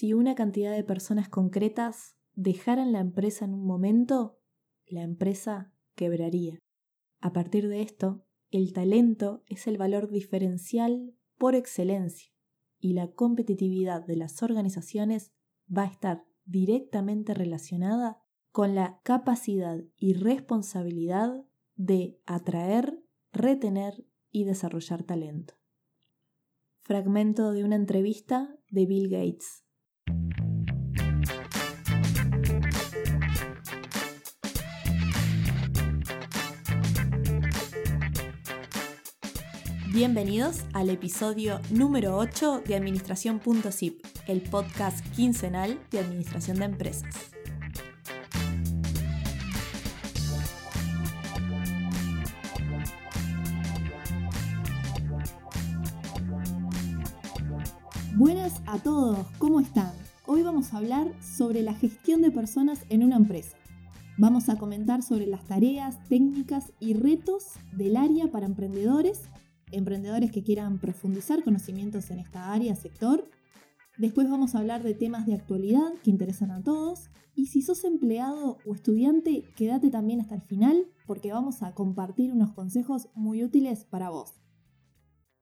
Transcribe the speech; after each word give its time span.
Si 0.00 0.14
una 0.14 0.34
cantidad 0.34 0.74
de 0.74 0.82
personas 0.82 1.28
concretas 1.28 2.16
dejaran 2.34 2.90
la 2.90 3.00
empresa 3.00 3.44
en 3.44 3.52
un 3.52 3.66
momento, 3.66 4.40
la 4.86 5.02
empresa 5.02 5.74
quebraría. 5.94 6.58
A 7.20 7.34
partir 7.34 7.68
de 7.68 7.82
esto, 7.82 8.24
el 8.50 8.72
talento 8.72 9.44
es 9.46 9.66
el 9.66 9.76
valor 9.76 10.10
diferencial 10.10 11.14
por 11.36 11.54
excelencia 11.54 12.32
y 12.78 12.94
la 12.94 13.12
competitividad 13.12 14.02
de 14.06 14.16
las 14.16 14.42
organizaciones 14.42 15.34
va 15.70 15.82
a 15.82 15.92
estar 15.92 16.24
directamente 16.46 17.34
relacionada 17.34 18.22
con 18.52 18.74
la 18.74 19.02
capacidad 19.02 19.84
y 19.98 20.14
responsabilidad 20.14 21.44
de 21.74 22.22
atraer, 22.24 23.04
retener 23.34 24.06
y 24.30 24.44
desarrollar 24.44 25.02
talento. 25.02 25.58
Fragmento 26.80 27.52
de 27.52 27.64
una 27.64 27.76
entrevista 27.76 28.58
de 28.70 28.86
Bill 28.86 29.10
Gates. 29.10 29.66
Bienvenidos 40.00 40.62
al 40.72 40.88
episodio 40.88 41.60
número 41.68 42.16
8 42.16 42.62
de 42.66 42.74
Administración.zip, 42.74 44.02
el 44.26 44.40
podcast 44.40 45.06
quincenal 45.14 45.78
de 45.90 45.98
Administración 45.98 46.58
de 46.58 46.64
Empresas. 46.64 47.14
Buenas 58.14 58.62
a 58.64 58.78
todos, 58.78 59.26
¿cómo 59.36 59.60
están? 59.60 59.92
Hoy 60.24 60.42
vamos 60.42 60.72
a 60.72 60.78
hablar 60.78 61.12
sobre 61.20 61.60
la 61.60 61.74
gestión 61.74 62.22
de 62.22 62.30
personas 62.30 62.86
en 62.88 63.04
una 63.04 63.16
empresa. 63.16 63.58
Vamos 64.16 64.48
a 64.48 64.56
comentar 64.56 65.02
sobre 65.02 65.26
las 65.26 65.44
tareas, 65.44 66.02
técnicas 66.08 66.72
y 66.80 66.94
retos 66.94 67.56
del 67.72 67.98
área 67.98 68.28
para 68.28 68.46
emprendedores 68.46 69.28
emprendedores 69.72 70.30
que 70.30 70.42
quieran 70.42 70.78
profundizar 70.78 71.42
conocimientos 71.42 72.10
en 72.10 72.18
esta 72.18 72.52
área, 72.52 72.74
sector. 72.74 73.28
Después 73.98 74.30
vamos 74.30 74.54
a 74.54 74.58
hablar 74.58 74.82
de 74.82 74.94
temas 74.94 75.26
de 75.26 75.34
actualidad 75.34 75.92
que 76.02 76.10
interesan 76.10 76.50
a 76.50 76.62
todos. 76.62 77.10
Y 77.34 77.46
si 77.46 77.62
sos 77.62 77.84
empleado 77.84 78.58
o 78.66 78.74
estudiante, 78.74 79.44
quédate 79.56 79.90
también 79.90 80.20
hasta 80.20 80.34
el 80.34 80.42
final 80.42 80.86
porque 81.06 81.32
vamos 81.32 81.62
a 81.62 81.74
compartir 81.74 82.32
unos 82.32 82.52
consejos 82.52 83.08
muy 83.14 83.44
útiles 83.44 83.84
para 83.84 84.10
vos. 84.10 84.40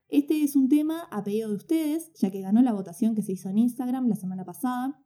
Este 0.07 0.43
es 0.43 0.55
un 0.55 0.69
tema 0.69 1.03
a 1.11 1.23
pedido 1.23 1.49
de 1.49 1.55
ustedes, 1.55 2.11
ya 2.15 2.31
que 2.31 2.41
ganó 2.41 2.61
la 2.61 2.73
votación 2.73 3.15
que 3.15 3.21
se 3.21 3.33
hizo 3.33 3.49
en 3.49 3.59
Instagram 3.59 4.07
la 4.07 4.15
semana 4.15 4.43
pasada. 4.43 4.99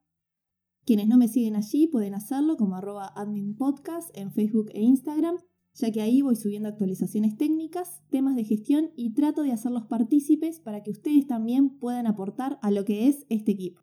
Quienes 0.86 1.08
no 1.08 1.18
me 1.18 1.28
siguen 1.28 1.56
allí 1.56 1.88
pueden 1.88 2.14
hacerlo 2.14 2.58
como 2.58 2.76
arroba 2.76 3.08
adminpodcast 3.08 4.18
en 4.18 4.32
Facebook 4.32 4.70
e 4.74 4.82
Instagram 4.82 5.38
ya 5.76 5.92
que 5.92 6.02
ahí 6.02 6.22
voy 6.22 6.36
subiendo 6.36 6.70
actualizaciones 6.70 7.36
técnicas, 7.36 8.02
temas 8.10 8.36
de 8.36 8.44
gestión 8.44 8.92
y 8.96 9.14
trato 9.14 9.42
de 9.42 9.52
hacerlos 9.52 9.86
partícipes 9.86 10.60
para 10.60 10.84
que 10.84 10.92
ustedes 10.92 11.26
también 11.26 11.70
puedan 11.70 12.06
aportar 12.06 12.60
a 12.62 12.70
lo 12.70 12.86
que 12.86 13.08
es 13.08 13.26
este 13.30 13.52
equipo. 13.52 13.82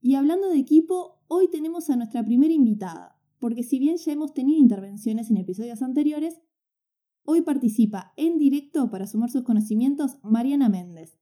Y 0.00 0.14
hablando 0.14 0.48
de 0.48 0.58
equipo, 0.58 1.20
hoy 1.28 1.48
tenemos 1.48 1.90
a 1.90 1.96
nuestra 1.96 2.24
primera 2.24 2.52
invitada, 2.52 3.18
porque 3.38 3.62
si 3.62 3.78
bien 3.78 3.96
ya 3.96 4.12
hemos 4.12 4.34
tenido 4.34 4.58
intervenciones 4.58 5.30
en 5.30 5.36
episodios 5.36 5.82
anteriores, 5.82 6.40
hoy 7.24 7.42
participa 7.42 8.12
en 8.16 8.38
directo 8.38 8.90
para 8.90 9.06
sumar 9.06 9.30
sus 9.30 9.42
conocimientos 9.42 10.18
Mariana 10.22 10.68
Méndez. 10.68 11.18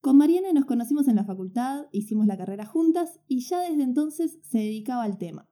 Con 0.00 0.16
Mariana 0.16 0.52
nos 0.52 0.64
conocimos 0.64 1.08
en 1.08 1.16
la 1.16 1.24
facultad, 1.24 1.86
hicimos 1.92 2.26
la 2.26 2.36
carrera 2.36 2.64
juntas 2.64 3.20
y 3.26 3.40
ya 3.40 3.60
desde 3.60 3.82
entonces 3.82 4.38
se 4.42 4.58
dedicaba 4.58 5.02
al 5.02 5.18
tema 5.18 5.50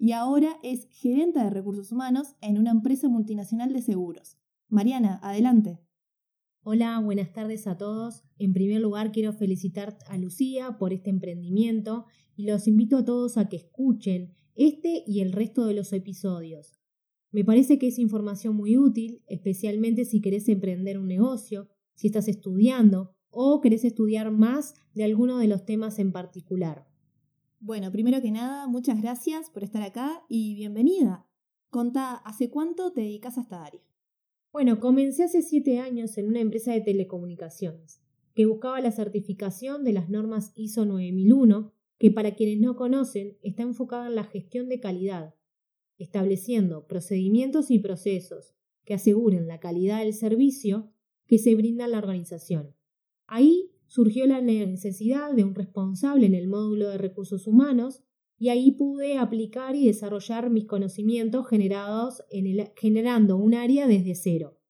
y 0.00 0.12
ahora 0.12 0.58
es 0.62 0.88
gerente 0.90 1.40
de 1.40 1.50
recursos 1.50 1.92
humanos 1.92 2.34
en 2.40 2.56
una 2.56 2.70
empresa 2.70 3.06
multinacional 3.10 3.70
de 3.74 3.82
seguros. 3.82 4.38
Mariana, 4.70 5.20
adelante. 5.22 5.78
Hola, 6.62 6.98
buenas 7.00 7.34
tardes 7.34 7.66
a 7.66 7.76
todos. 7.76 8.24
En 8.38 8.54
primer 8.54 8.80
lugar, 8.80 9.12
quiero 9.12 9.34
felicitar 9.34 9.98
a 10.08 10.16
Lucía 10.16 10.78
por 10.78 10.94
este 10.94 11.10
emprendimiento 11.10 12.06
y 12.34 12.46
los 12.46 12.66
invito 12.66 12.96
a 12.96 13.04
todos 13.04 13.36
a 13.36 13.50
que 13.50 13.56
escuchen 13.56 14.32
este 14.54 15.04
y 15.06 15.20
el 15.20 15.32
resto 15.32 15.66
de 15.66 15.74
los 15.74 15.92
episodios. 15.92 16.80
Me 17.30 17.44
parece 17.44 17.78
que 17.78 17.88
es 17.88 17.98
información 17.98 18.56
muy 18.56 18.78
útil, 18.78 19.22
especialmente 19.26 20.06
si 20.06 20.22
querés 20.22 20.48
emprender 20.48 20.98
un 20.98 21.08
negocio, 21.08 21.68
si 21.94 22.06
estás 22.06 22.26
estudiando 22.26 23.14
o 23.28 23.60
querés 23.60 23.84
estudiar 23.84 24.30
más 24.30 24.72
de 24.94 25.04
alguno 25.04 25.36
de 25.36 25.48
los 25.48 25.66
temas 25.66 25.98
en 25.98 26.10
particular. 26.10 26.89
Bueno, 27.62 27.92
primero 27.92 28.22
que 28.22 28.30
nada, 28.30 28.66
muchas 28.68 29.02
gracias 29.02 29.50
por 29.50 29.62
estar 29.62 29.82
acá 29.82 30.24
y 30.30 30.54
bienvenida. 30.54 31.26
Conta, 31.68 32.14
¿hace 32.14 32.48
cuánto 32.48 32.90
te 32.90 33.02
dedicas 33.02 33.36
a 33.36 33.42
esta 33.42 33.62
área? 33.62 33.82
Bueno, 34.50 34.80
comencé 34.80 35.24
hace 35.24 35.42
siete 35.42 35.78
años 35.78 36.16
en 36.16 36.26
una 36.26 36.40
empresa 36.40 36.72
de 36.72 36.80
telecomunicaciones 36.80 38.00
que 38.34 38.46
buscaba 38.46 38.80
la 38.80 38.92
certificación 38.92 39.84
de 39.84 39.92
las 39.92 40.08
normas 40.08 40.52
ISO 40.56 40.86
9001, 40.86 41.74
que 41.98 42.10
para 42.10 42.34
quienes 42.34 42.60
no 42.60 42.76
conocen 42.76 43.36
está 43.42 43.62
enfocada 43.62 44.06
en 44.06 44.14
la 44.14 44.24
gestión 44.24 44.70
de 44.70 44.80
calidad, 44.80 45.34
estableciendo 45.98 46.86
procedimientos 46.86 47.70
y 47.70 47.78
procesos 47.78 48.54
que 48.86 48.94
aseguren 48.94 49.48
la 49.48 49.60
calidad 49.60 49.98
del 49.98 50.14
servicio 50.14 50.94
que 51.26 51.36
se 51.36 51.54
brinda 51.54 51.84
a 51.84 51.88
la 51.88 51.98
organización. 51.98 52.74
Ahí 53.26 53.69
surgió 53.90 54.24
la 54.24 54.40
necesidad 54.40 55.34
de 55.34 55.42
un 55.42 55.56
responsable 55.56 56.24
en 56.24 56.34
el 56.36 56.46
módulo 56.46 56.88
de 56.90 56.96
recursos 56.96 57.48
humanos 57.48 58.04
y 58.38 58.48
ahí 58.48 58.70
pude 58.70 59.18
aplicar 59.18 59.74
y 59.74 59.84
desarrollar 59.84 60.48
mis 60.48 60.66
conocimientos 60.66 61.48
generados 61.48 62.22
en 62.30 62.46
el, 62.46 62.70
generando 62.76 63.36
un 63.36 63.52
área 63.52 63.88
desde 63.88 64.14
cero. 64.14 64.60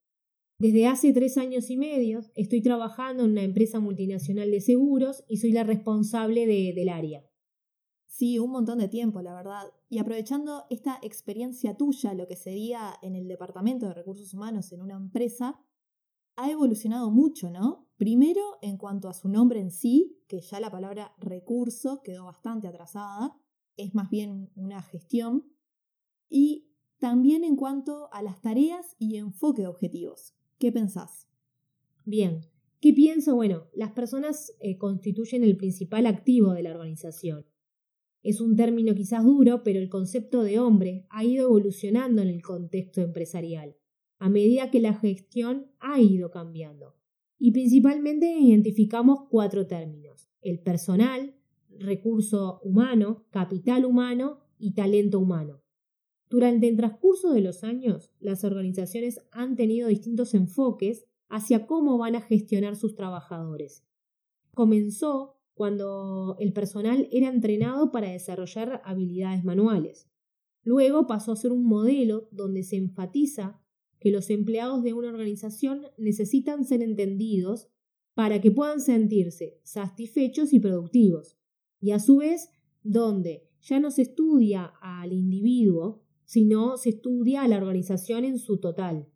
Desde 0.58 0.86
hace 0.86 1.12
tres 1.12 1.36
años 1.36 1.68
y 1.68 1.76
medio 1.76 2.20
estoy 2.34 2.62
trabajando 2.62 3.24
en 3.24 3.32
una 3.32 3.42
empresa 3.42 3.78
multinacional 3.78 4.50
de 4.50 4.62
seguros 4.62 5.22
y 5.28 5.36
soy 5.36 5.52
la 5.52 5.64
responsable 5.64 6.46
del 6.46 6.88
área. 6.88 7.22
Sí, 8.06 8.38
un 8.38 8.50
montón 8.50 8.78
de 8.78 8.88
tiempo, 8.88 9.20
la 9.20 9.34
verdad. 9.34 9.64
Y 9.90 9.98
aprovechando 9.98 10.64
esta 10.70 10.98
experiencia 11.02 11.76
tuya, 11.76 12.14
lo 12.14 12.26
que 12.26 12.36
sería 12.36 12.94
en 13.02 13.16
el 13.16 13.28
departamento 13.28 13.86
de 13.86 13.94
recursos 13.94 14.32
humanos 14.32 14.72
en 14.72 14.80
una 14.80 14.96
empresa, 14.96 15.60
ha 16.36 16.50
evolucionado 16.50 17.10
mucho, 17.10 17.50
¿no? 17.50 17.89
Primero, 18.00 18.56
en 18.62 18.78
cuanto 18.78 19.10
a 19.10 19.12
su 19.12 19.28
nombre 19.28 19.60
en 19.60 19.70
sí, 19.70 20.24
que 20.26 20.40
ya 20.40 20.58
la 20.58 20.70
palabra 20.70 21.12
recurso 21.18 22.00
quedó 22.02 22.24
bastante 22.24 22.66
atrasada, 22.66 23.36
es 23.76 23.94
más 23.94 24.08
bien 24.08 24.48
una 24.56 24.80
gestión. 24.80 25.44
Y 26.30 26.70
también 26.98 27.44
en 27.44 27.56
cuanto 27.56 28.10
a 28.14 28.22
las 28.22 28.40
tareas 28.40 28.96
y 28.98 29.16
enfoque 29.16 29.60
de 29.60 29.68
objetivos. 29.68 30.34
¿Qué 30.58 30.72
pensás? 30.72 31.28
Bien, 32.06 32.46
¿qué 32.80 32.94
pienso? 32.94 33.34
Bueno, 33.34 33.66
las 33.74 33.92
personas 33.92 34.56
eh, 34.60 34.78
constituyen 34.78 35.44
el 35.44 35.58
principal 35.58 36.06
activo 36.06 36.54
de 36.54 36.62
la 36.62 36.70
organización. 36.70 37.44
Es 38.22 38.40
un 38.40 38.56
término 38.56 38.94
quizás 38.94 39.24
duro, 39.24 39.62
pero 39.62 39.78
el 39.78 39.90
concepto 39.90 40.42
de 40.42 40.58
hombre 40.58 41.06
ha 41.10 41.22
ido 41.22 41.48
evolucionando 41.48 42.22
en 42.22 42.28
el 42.28 42.40
contexto 42.40 43.02
empresarial 43.02 43.76
a 44.18 44.30
medida 44.30 44.70
que 44.70 44.80
la 44.80 44.94
gestión 44.94 45.70
ha 45.80 46.00
ido 46.00 46.30
cambiando. 46.30 46.99
Y 47.42 47.52
principalmente 47.52 48.30
identificamos 48.30 49.20
cuatro 49.30 49.66
términos. 49.66 50.30
El 50.42 50.60
personal, 50.60 51.34
recurso 51.70 52.60
humano, 52.62 53.24
capital 53.30 53.86
humano 53.86 54.40
y 54.58 54.74
talento 54.74 55.18
humano. 55.18 55.62
Durante 56.28 56.68
el 56.68 56.76
transcurso 56.76 57.32
de 57.32 57.40
los 57.40 57.64
años, 57.64 58.12
las 58.20 58.44
organizaciones 58.44 59.22
han 59.32 59.56
tenido 59.56 59.88
distintos 59.88 60.34
enfoques 60.34 61.06
hacia 61.30 61.66
cómo 61.66 61.96
van 61.96 62.14
a 62.14 62.20
gestionar 62.20 62.76
sus 62.76 62.94
trabajadores. 62.94 63.86
Comenzó 64.52 65.38
cuando 65.54 66.36
el 66.40 66.52
personal 66.52 67.08
era 67.10 67.30
entrenado 67.30 67.90
para 67.90 68.10
desarrollar 68.10 68.82
habilidades 68.84 69.44
manuales. 69.44 70.10
Luego 70.62 71.06
pasó 71.06 71.32
a 71.32 71.36
ser 71.36 71.52
un 71.52 71.64
modelo 71.64 72.28
donde 72.32 72.64
se 72.64 72.76
enfatiza 72.76 73.62
que 74.00 74.10
los 74.10 74.30
empleados 74.30 74.82
de 74.82 74.94
una 74.94 75.08
organización 75.08 75.82
necesitan 75.98 76.64
ser 76.64 76.82
entendidos 76.82 77.68
para 78.14 78.40
que 78.40 78.50
puedan 78.50 78.80
sentirse 78.80 79.60
satisfechos 79.62 80.52
y 80.52 80.58
productivos. 80.58 81.38
Y 81.80 81.92
a 81.92 82.00
su 82.00 82.16
vez, 82.16 82.50
donde 82.82 83.48
ya 83.60 83.78
no 83.78 83.90
se 83.90 84.02
estudia 84.02 84.72
al 84.80 85.12
individuo, 85.12 86.02
sino 86.24 86.76
se 86.76 86.90
estudia 86.90 87.42
a 87.42 87.48
la 87.48 87.58
organización 87.58 88.24
en 88.24 88.38
su 88.38 88.58
total. 88.58 89.08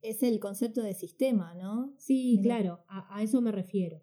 Es 0.00 0.22
el 0.22 0.40
concepto 0.40 0.82
de 0.82 0.94
sistema, 0.94 1.54
¿no? 1.54 1.94
Sí, 1.98 2.40
claro, 2.42 2.80
a, 2.88 3.14
a 3.14 3.22
eso 3.22 3.42
me 3.42 3.52
refiero. 3.52 4.02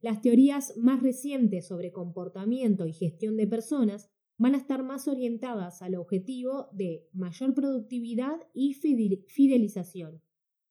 Las 0.00 0.20
teorías 0.20 0.76
más 0.76 1.02
recientes 1.02 1.66
sobre 1.66 1.92
comportamiento 1.92 2.86
y 2.86 2.92
gestión 2.92 3.36
de 3.36 3.46
personas 3.46 4.10
van 4.40 4.54
a 4.54 4.58
estar 4.58 4.82
más 4.82 5.06
orientadas 5.06 5.82
al 5.82 5.96
objetivo 5.96 6.70
de 6.72 7.06
mayor 7.12 7.52
productividad 7.52 8.40
y 8.54 8.72
fidelización 8.72 10.22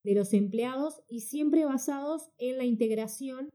de 0.03 0.15
los 0.15 0.33
empleados 0.33 1.03
y 1.07 1.19
siempre 1.19 1.65
basados 1.65 2.31
en 2.39 2.57
la 2.57 2.65
integración 2.65 3.51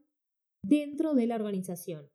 dentro 0.63 1.15
de 1.15 1.27
la 1.27 1.35
organización. 1.35 2.09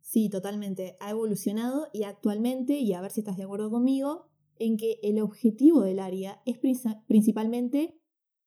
Sí, 0.00 0.30
totalmente. 0.30 0.96
Ha 0.98 1.10
evolucionado 1.10 1.88
y 1.92 2.04
actualmente, 2.04 2.78
y 2.78 2.94
a 2.94 3.02
ver 3.02 3.10
si 3.10 3.20
estás 3.20 3.36
de 3.36 3.44
acuerdo 3.44 3.70
conmigo, 3.70 4.30
en 4.58 4.78
que 4.78 4.98
el 5.02 5.20
objetivo 5.20 5.82
del 5.82 5.98
área 5.98 6.40
es 6.46 6.58
principalmente 7.06 8.00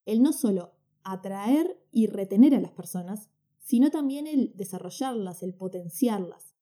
el 0.08 0.24
no 0.24 0.34
solo 0.34 0.74
atraer 1.04 1.80
y 1.92 2.08
retener 2.08 2.56
a 2.56 2.60
las 2.60 2.72
personas, 2.72 3.30
sino 3.60 3.92
también 3.92 4.26
el 4.26 4.52
desarrollarlas, 4.56 5.44
el 5.44 5.54
potenciarlas, 5.54 6.53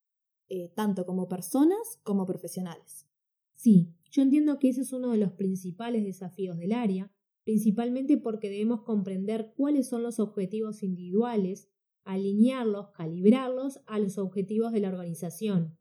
eh, 0.54 0.70
tanto 0.74 1.06
como 1.06 1.28
personas 1.28 1.98
como 2.02 2.26
profesionales. 2.26 3.08
Sí, 3.54 3.94
yo 4.10 4.20
entiendo 4.20 4.58
que 4.58 4.68
ese 4.68 4.82
es 4.82 4.92
uno 4.92 5.12
de 5.12 5.16
los 5.16 5.32
principales 5.32 6.04
desafíos 6.04 6.58
del 6.58 6.72
área, 6.72 7.10
principalmente 7.42 8.18
porque 8.18 8.50
debemos 8.50 8.82
comprender 8.82 9.54
cuáles 9.56 9.88
son 9.88 10.02
los 10.02 10.20
objetivos 10.20 10.82
individuales, 10.82 11.70
alinearlos, 12.04 12.90
calibrarlos 12.90 13.80
a 13.86 13.98
los 13.98 14.18
objetivos 14.18 14.72
de 14.72 14.80
la 14.80 14.90
organización. 14.90 15.78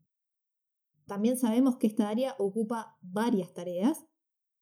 También 1.05 1.35
sabemos 1.35 1.75
que 1.75 1.87
esta 1.87 2.07
área 2.07 2.35
ocupa 2.39 2.97
varias 3.01 3.53
tareas. 3.53 4.05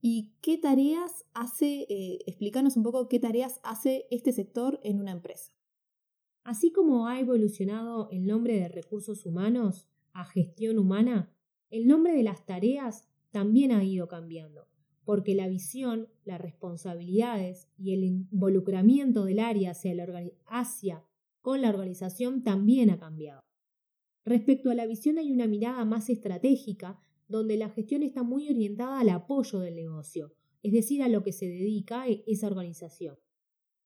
¿Y 0.01 0.33
qué 0.41 0.57
tareas 0.57 1.27
hace, 1.35 1.85
eh, 1.87 2.17
explícanos 2.25 2.77
un 2.77 2.81
poco 2.83 3.07
qué 3.07 3.19
tareas 3.19 3.59
hace 3.61 4.07
este 4.09 4.31
sector 4.31 4.79
en 4.81 4.99
una 4.99 5.11
empresa? 5.11 5.53
Así 6.43 6.71
como 6.71 7.05
ha 7.05 7.19
evolucionado 7.19 8.09
el 8.09 8.25
nombre 8.25 8.55
de 8.55 8.69
recursos 8.69 9.27
humanos 9.27 9.88
a 10.13 10.25
gestión 10.25 10.79
humana, 10.79 11.31
el 11.69 11.87
nombre 11.87 12.13
de 12.13 12.23
las 12.23 12.45
tareas 12.45 13.07
también 13.31 13.71
ha 13.71 13.83
ido 13.83 14.07
cambiando, 14.07 14.67
porque 15.05 15.35
la 15.35 15.47
visión, 15.47 16.09
las 16.25 16.41
responsabilidades 16.41 17.67
y 17.77 17.93
el 17.93 18.03
involucramiento 18.03 19.25
del 19.25 19.39
área 19.39 19.71
hacia, 19.71 19.95
hacia 20.47 21.03
con 21.41 21.61
la 21.61 21.69
organización 21.69 22.43
también 22.43 22.89
ha 22.89 22.99
cambiado. 22.99 23.41
Respecto 24.25 24.69
a 24.69 24.75
la 24.75 24.85
visión 24.85 25.17
hay 25.17 25.31
una 25.31 25.47
mirada 25.47 25.85
más 25.85 26.09
estratégica, 26.09 26.99
donde 27.27 27.57
la 27.57 27.69
gestión 27.69 28.03
está 28.03 28.23
muy 28.23 28.49
orientada 28.49 28.99
al 28.99 29.09
apoyo 29.09 29.59
del 29.59 29.75
negocio, 29.75 30.33
es 30.63 30.73
decir, 30.73 31.01
a 31.01 31.09
lo 31.09 31.23
que 31.23 31.31
se 31.31 31.47
dedica 31.47 32.07
e-, 32.07 32.23
esa 32.27 32.47
organización. 32.47 33.17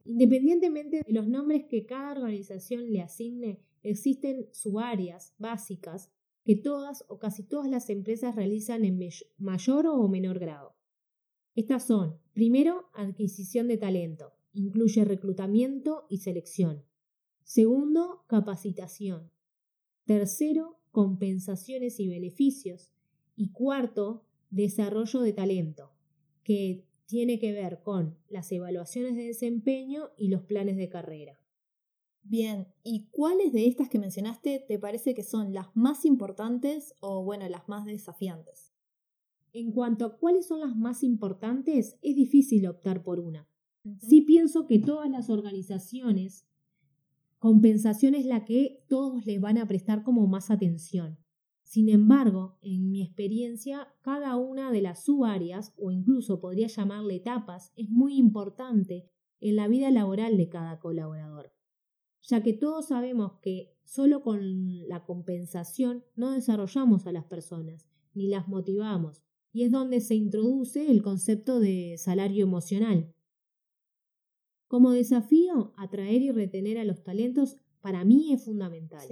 Independientemente 0.05 1.01
de 1.05 1.13
los 1.13 1.27
nombres 1.27 1.65
que 1.65 1.85
cada 1.85 2.11
organización 2.11 2.91
le 2.91 3.01
asigne, 3.01 3.61
existen 3.83 4.49
subáreas 4.51 5.33
básicas 5.37 6.11
que 6.43 6.55
todas 6.55 7.05
o 7.07 7.19
casi 7.19 7.43
todas 7.43 7.69
las 7.69 7.89
empresas 7.89 8.35
realizan 8.35 8.83
en 8.83 8.99
mayor 9.37 9.87
o 9.87 10.07
menor 10.07 10.39
grado. 10.39 10.75
Estas 11.55 11.85
son, 11.85 12.19
primero, 12.33 12.89
adquisición 12.93 13.67
de 13.67 13.77
talento, 13.77 14.33
incluye 14.53 15.05
reclutamiento 15.05 16.05
y 16.09 16.17
selección. 16.17 16.83
Segundo, 17.43 18.23
capacitación. 18.27 19.31
Tercero, 20.05 20.79
compensaciones 20.91 21.99
y 21.99 22.07
beneficios. 22.07 22.93
Y 23.35 23.51
cuarto, 23.51 24.25
desarrollo 24.49 25.21
de 25.21 25.33
talento, 25.33 25.91
que 26.43 26.85
tiene 27.05 27.39
que 27.39 27.51
ver 27.51 27.81
con 27.83 28.17
las 28.29 28.51
evaluaciones 28.51 29.15
de 29.15 29.25
desempeño 29.25 30.09
y 30.17 30.29
los 30.29 30.43
planes 30.43 30.77
de 30.77 30.89
carrera. 30.89 31.42
Bien, 32.25 32.67
¿y 32.83 33.09
cuáles 33.11 33.51
de 33.51 33.67
estas 33.67 33.89
que 33.89 33.99
mencionaste 33.99 34.63
te 34.65 34.79
parece 34.79 35.13
que 35.13 35.23
son 35.23 35.53
las 35.53 35.67
más 35.75 36.05
importantes 36.05 36.95
o, 37.01 37.21
bueno, 37.21 37.49
las 37.49 37.67
más 37.67 37.85
desafiantes? 37.85 38.71
En 39.51 39.71
cuanto 39.71 40.05
a 40.05 40.17
cuáles 40.17 40.47
son 40.47 40.61
las 40.61 40.75
más 40.75 41.03
importantes, 41.03 41.97
es 42.01 42.15
difícil 42.15 42.65
optar 42.65 43.03
por 43.03 43.19
una. 43.19 43.49
Sí 43.99 44.21
pienso 44.21 44.65
que 44.65 44.79
todas 44.79 45.09
las 45.09 45.29
organizaciones, 45.29 46.47
compensación 47.39 48.15
es 48.15 48.25
la 48.25 48.45
que 48.45 48.85
todos 48.87 49.25
les 49.25 49.41
van 49.41 49.57
a 49.57 49.67
prestar 49.67 50.03
como 50.03 50.25
más 50.25 50.49
atención. 50.49 51.19
Sin 51.63 51.89
embargo, 51.89 52.57
en 52.61 52.89
mi 52.89 53.01
experiencia, 53.01 53.93
cada 54.01 54.37
una 54.37 54.71
de 54.71 54.81
las 54.81 55.03
subáreas, 55.03 55.73
o 55.77 55.91
incluso 55.91 56.39
podría 56.39 56.67
llamarle 56.67 57.15
etapas, 57.15 57.73
es 57.75 57.89
muy 57.89 58.17
importante 58.17 59.09
en 59.41 59.57
la 59.57 59.67
vida 59.67 59.91
laboral 59.91 60.37
de 60.37 60.47
cada 60.47 60.79
colaborador 60.79 61.51
ya 62.23 62.41
que 62.41 62.53
todos 62.53 62.87
sabemos 62.87 63.33
que 63.41 63.73
solo 63.83 64.23
con 64.23 64.87
la 64.87 65.03
compensación 65.03 66.03
no 66.15 66.31
desarrollamos 66.31 67.05
a 67.05 67.11
las 67.11 67.25
personas, 67.25 67.87
ni 68.13 68.27
las 68.27 68.47
motivamos, 68.47 69.23
y 69.51 69.63
es 69.63 69.71
donde 69.71 70.01
se 70.01 70.15
introduce 70.15 70.89
el 70.89 71.03
concepto 71.03 71.59
de 71.59 71.95
salario 71.97 72.43
emocional. 72.43 73.13
Como 74.67 74.91
desafío, 74.91 75.73
atraer 75.77 76.21
y 76.21 76.31
retener 76.31 76.79
a 76.79 76.85
los 76.85 77.03
talentos 77.03 77.57
para 77.81 78.05
mí 78.05 78.33
es 78.33 78.43
fundamental. 78.43 79.07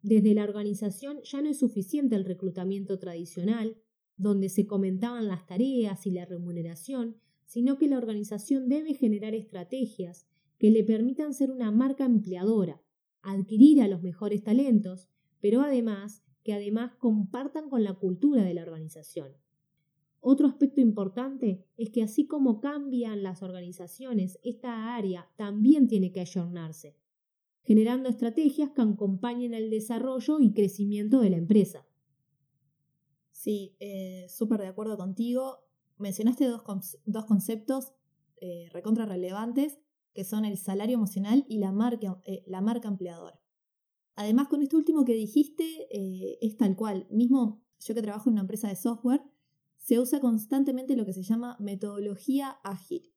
Desde 0.00 0.34
la 0.34 0.44
organización 0.44 1.20
ya 1.22 1.42
no 1.42 1.50
es 1.50 1.58
suficiente 1.58 2.16
el 2.16 2.24
reclutamiento 2.24 2.98
tradicional, 2.98 3.76
donde 4.16 4.48
se 4.48 4.66
comentaban 4.66 5.26
las 5.26 5.46
tareas 5.46 6.06
y 6.06 6.12
la 6.12 6.24
remuneración, 6.24 7.16
sino 7.44 7.76
que 7.76 7.88
la 7.88 7.98
organización 7.98 8.68
debe 8.68 8.94
generar 8.94 9.34
estrategias 9.34 10.26
que 10.62 10.70
le 10.70 10.84
permitan 10.84 11.34
ser 11.34 11.50
una 11.50 11.72
marca 11.72 12.04
empleadora, 12.04 12.80
adquirir 13.20 13.82
a 13.82 13.88
los 13.88 14.00
mejores 14.00 14.44
talentos, 14.44 15.08
pero 15.40 15.60
además 15.60 16.22
que 16.44 16.52
además 16.52 16.94
compartan 17.00 17.68
con 17.68 17.82
la 17.82 17.94
cultura 17.94 18.44
de 18.44 18.54
la 18.54 18.62
organización. 18.62 19.32
Otro 20.20 20.46
aspecto 20.46 20.80
importante 20.80 21.66
es 21.76 21.90
que 21.90 22.04
así 22.04 22.28
como 22.28 22.60
cambian 22.60 23.24
las 23.24 23.42
organizaciones, 23.42 24.38
esta 24.44 24.94
área 24.94 25.28
también 25.34 25.88
tiene 25.88 26.12
que 26.12 26.20
ayornarse, 26.20 26.96
generando 27.64 28.08
estrategias 28.08 28.70
que 28.70 28.82
acompañen 28.82 29.54
el 29.54 29.68
desarrollo 29.68 30.38
y 30.38 30.52
crecimiento 30.52 31.22
de 31.22 31.30
la 31.30 31.38
empresa. 31.38 31.88
Sí, 33.32 33.74
eh, 33.80 34.26
súper 34.28 34.60
de 34.60 34.68
acuerdo 34.68 34.96
contigo. 34.96 35.64
Mencionaste 35.98 36.46
dos, 36.46 36.62
conceptos 37.26 37.94
eh, 38.40 38.68
recontra 38.70 39.06
relevantes 39.06 39.80
que 40.14 40.24
son 40.24 40.44
el 40.44 40.56
salario 40.56 40.96
emocional 40.96 41.44
y 41.48 41.58
la 41.58 41.72
marca, 41.72 42.20
eh, 42.24 42.42
la 42.46 42.60
marca 42.60 42.88
empleadora. 42.88 43.40
Además, 44.14 44.48
con 44.48 44.62
esto 44.62 44.76
último 44.76 45.04
que 45.04 45.14
dijiste, 45.14 45.64
eh, 45.90 46.38
es 46.40 46.56
tal 46.56 46.76
cual. 46.76 47.06
Mismo 47.10 47.64
yo 47.80 47.94
que 47.94 48.02
trabajo 48.02 48.28
en 48.28 48.34
una 48.34 48.42
empresa 48.42 48.68
de 48.68 48.76
software, 48.76 49.22
se 49.78 49.98
usa 49.98 50.20
constantemente 50.20 50.96
lo 50.96 51.06
que 51.06 51.12
se 51.12 51.22
llama 51.22 51.56
metodología 51.58 52.50
ágil. 52.62 53.12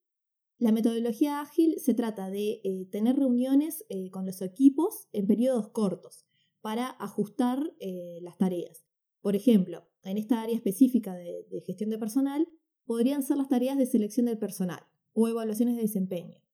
La 0.57 0.71
metodología 0.71 1.42
ágil 1.42 1.75
se 1.80 1.94
trata 1.94 2.30
de 2.31 2.62
eh, 2.63 2.88
tener 2.89 3.18
reuniones 3.18 3.86
con 4.12 4.25
los 4.25 4.42
equipos 4.42 5.09
en 5.12 5.27
periodos 5.27 5.68
cortos 5.69 6.25
para 6.62 6.88
ajustar 6.88 7.75
las 8.21 8.38
tareas. 8.38 8.88
Por 9.21 9.36
ejemplo, 9.36 9.88
en 10.03 10.18
esta 10.18 10.42
área 10.42 10.56
específica 10.56 11.14
de 11.14 11.45
gestión 11.68 11.92
de 11.92 11.99
personal, 11.99 12.47
podrían 12.85 13.21
ser 13.21 13.37
las 13.37 13.49
tareas 13.49 13.78
de 13.78 13.85
selección 13.85 14.25
del 14.25 14.40
personal 14.40 14.87
o 15.14 15.28
evaluaciones 15.28 15.75
de 15.75 15.83
desempeño 15.83 16.44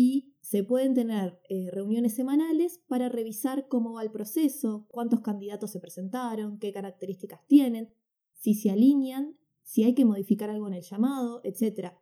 y 0.00 0.32
se 0.42 0.62
pueden 0.62 0.94
tener 0.94 1.40
eh, 1.48 1.72
reuniones 1.72 2.14
semanales 2.14 2.78
para 2.86 3.08
revisar 3.08 3.66
cómo 3.66 3.94
va 3.94 4.04
el 4.04 4.12
proceso, 4.12 4.86
cuántos 4.92 5.22
candidatos 5.22 5.72
se 5.72 5.80
presentaron, 5.80 6.60
qué 6.60 6.72
características 6.72 7.44
tienen, 7.48 7.92
si 8.32 8.54
se 8.54 8.70
alinean, 8.70 9.36
si 9.64 9.82
hay 9.82 9.96
que 9.96 10.04
modificar 10.04 10.50
algo 10.50 10.68
en 10.68 10.74
el 10.74 10.82
llamado, 10.82 11.40
etc. 11.42 11.94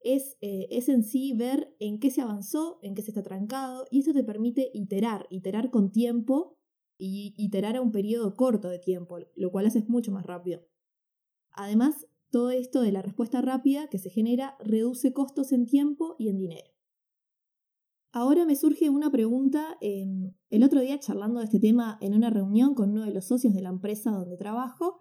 Es, 0.00 0.36
eh, 0.40 0.66
es 0.68 0.88
en 0.88 1.04
sí 1.04 1.32
ver 1.32 1.76
en 1.78 2.00
qué 2.00 2.10
se 2.10 2.22
avanzó, 2.22 2.80
en 2.82 2.96
qué 2.96 3.02
se 3.02 3.12
está 3.12 3.22
trancado, 3.22 3.84
y 3.88 4.00
esto 4.00 4.12
te 4.12 4.24
permite 4.24 4.72
iterar, 4.74 5.28
iterar 5.30 5.70
con 5.70 5.92
tiempo 5.92 6.58
y 6.98 7.34
iterar 7.36 7.76
a 7.76 7.82
un 7.82 7.92
periodo 7.92 8.34
corto 8.34 8.68
de 8.68 8.80
tiempo, 8.80 9.18
lo 9.36 9.52
cual 9.52 9.66
haces 9.66 9.88
mucho 9.88 10.10
más 10.10 10.26
rápido. 10.26 10.66
Además, 11.52 12.08
todo 12.32 12.50
esto 12.50 12.80
de 12.80 12.90
la 12.90 13.02
respuesta 13.02 13.42
rápida 13.42 13.86
que 13.90 13.98
se 13.98 14.10
genera 14.10 14.56
reduce 14.58 15.12
costos 15.12 15.52
en 15.52 15.66
tiempo 15.66 16.16
y 16.18 16.30
en 16.30 16.38
dinero. 16.38 16.73
Ahora 18.16 18.46
me 18.46 18.54
surge 18.54 18.90
una 18.90 19.10
pregunta. 19.10 19.76
Em, 19.80 20.34
el 20.48 20.62
otro 20.62 20.80
día, 20.80 21.00
charlando 21.00 21.40
de 21.40 21.46
este 21.46 21.58
tema 21.58 21.98
en 22.00 22.14
una 22.14 22.30
reunión 22.30 22.76
con 22.76 22.92
uno 22.92 23.02
de 23.02 23.12
los 23.12 23.24
socios 23.24 23.52
de 23.54 23.60
la 23.60 23.70
empresa 23.70 24.12
donde 24.12 24.36
trabajo, 24.36 25.00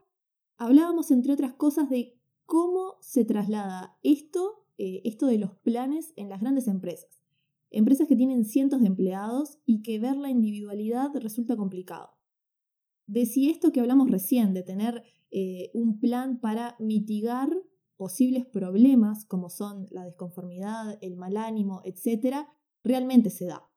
hablábamos, 0.57 1.11
entre 1.11 1.31
otras 1.31 1.53
cosas, 1.53 1.91
de 1.91 2.19
cómo 2.47 2.95
se 3.01 3.23
traslada 3.23 3.99
esto, 4.01 4.65
eh, 4.79 5.01
esto 5.03 5.27
de 5.27 5.37
los 5.37 5.51
planes 5.57 6.11
en 6.15 6.27
las 6.27 6.41
grandes 6.41 6.67
empresas. 6.67 7.21
Empresas 7.69 8.07
que 8.07 8.15
tienen 8.15 8.45
cientos 8.45 8.81
de 8.81 8.87
empleados 8.87 9.59
y 9.63 9.83
que 9.83 9.99
ver 9.99 10.17
la 10.17 10.31
individualidad 10.31 11.11
resulta 11.13 11.55
complicado. 11.55 12.17
De 13.05 13.27
si 13.27 13.51
esto 13.51 13.71
que 13.71 13.79
hablamos 13.79 14.09
recién, 14.09 14.55
de 14.55 14.63
tener 14.63 15.03
eh, 15.29 15.69
un 15.75 15.99
plan 15.99 16.39
para 16.39 16.75
mitigar 16.79 17.55
posibles 17.95 18.47
problemas 18.47 19.23
como 19.25 19.51
son 19.51 19.85
la 19.91 20.03
desconformidad, 20.03 20.97
el 21.01 21.15
mal 21.15 21.37
ánimo, 21.37 21.83
etc., 21.83 22.47
realmente 22.83 23.29
se 23.29 23.45
da. 23.45 23.69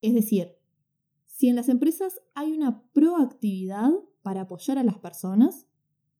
Es 0.00 0.14
decir, 0.14 0.56
si 1.26 1.48
en 1.48 1.56
las 1.56 1.68
empresas 1.68 2.20
hay 2.34 2.52
una 2.52 2.82
proactividad 2.92 3.90
para 4.22 4.42
apoyar 4.42 4.78
a 4.78 4.84
las 4.84 4.98
personas 4.98 5.66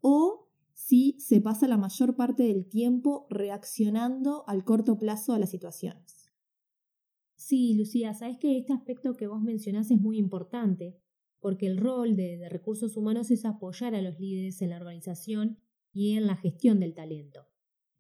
o 0.01 0.49
si 0.75 1.17
se 1.19 1.41
pasa 1.41 1.69
la 1.69 1.77
mayor 1.77 2.17
parte 2.17 2.43
del 2.43 2.67
tiempo 2.67 3.27
reaccionando 3.31 4.45
al 4.49 4.65
corto 4.65 4.99
plazo 4.99 5.33
a 5.33 5.39
las 5.39 5.51
situaciones. 5.51 6.33
Sí, 7.37 7.75
Lucía, 7.75 8.15
sabes 8.15 8.39
que 8.39 8.59
este 8.59 8.73
aspecto 8.73 9.15
que 9.15 9.27
vos 9.27 9.41
mencionás 9.41 9.91
es 9.91 10.01
muy 10.01 10.19
importante, 10.19 10.99
porque 11.41 11.67
el 11.67 11.77
rol 11.77 12.17
de, 12.17 12.49
recursos 12.49 12.97
humanos 12.97 13.31
es 13.31 13.45
apoyar 13.45 13.95
a 13.95 14.03
los 14.03 14.19
líderes 14.19 14.63
en 14.63 14.71
la 14.71 14.77
organización 14.77 15.59
y 15.93 16.17
en 16.17 16.27
la 16.27 16.37
gestión 16.37 16.81
del 16.81 16.95
talento. 16.95 17.47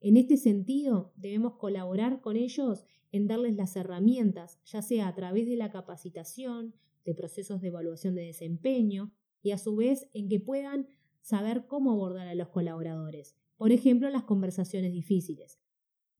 En 0.04 0.18
este 0.18 0.37
sentido, 0.37 1.14
debemos 1.16 1.54
colaborar 1.54 2.20
con 2.20 2.37
ellos 2.37 2.84
en 3.11 3.26
darles 3.26 3.56
las 3.56 3.75
herramientas, 3.75 4.61
ya 4.66 4.82
sea 4.82 5.08
a 5.08 5.14
través 5.14 5.46
de 5.46 5.56
la 5.56 5.70
capacitación, 5.70 6.75
de 7.06 7.14
procesos 7.14 7.62
de 7.62 7.68
evaluación 7.68 8.14
de 8.14 8.26
desempeño, 8.26 9.14
y 9.40 9.52
a 9.52 9.58
su 9.58 9.76
vez 9.76 10.11
en 10.12 10.28
que 10.28 10.40
puedan 10.40 10.88
saber 11.23 11.66
cómo 11.66 11.90
abordar 11.90 12.28
a 12.28 12.34
los 12.34 12.49
colaboradores, 12.49 13.34
por 13.56 13.73
ejemplo, 13.73 14.11
las 14.11 14.25
conversaciones 14.25 14.92
difíciles. 14.92 15.58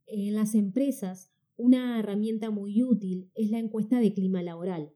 En 0.07 0.35
las 0.35 0.55
empresas, 0.55 1.31
una 1.59 1.99
herramienta 1.99 2.49
muy 2.49 2.83
útil 2.83 3.31
es 3.35 3.51
la 3.51 3.59
encuesta 3.59 4.01
de 4.01 4.15
clima 4.15 4.43
laboral. 4.43 4.95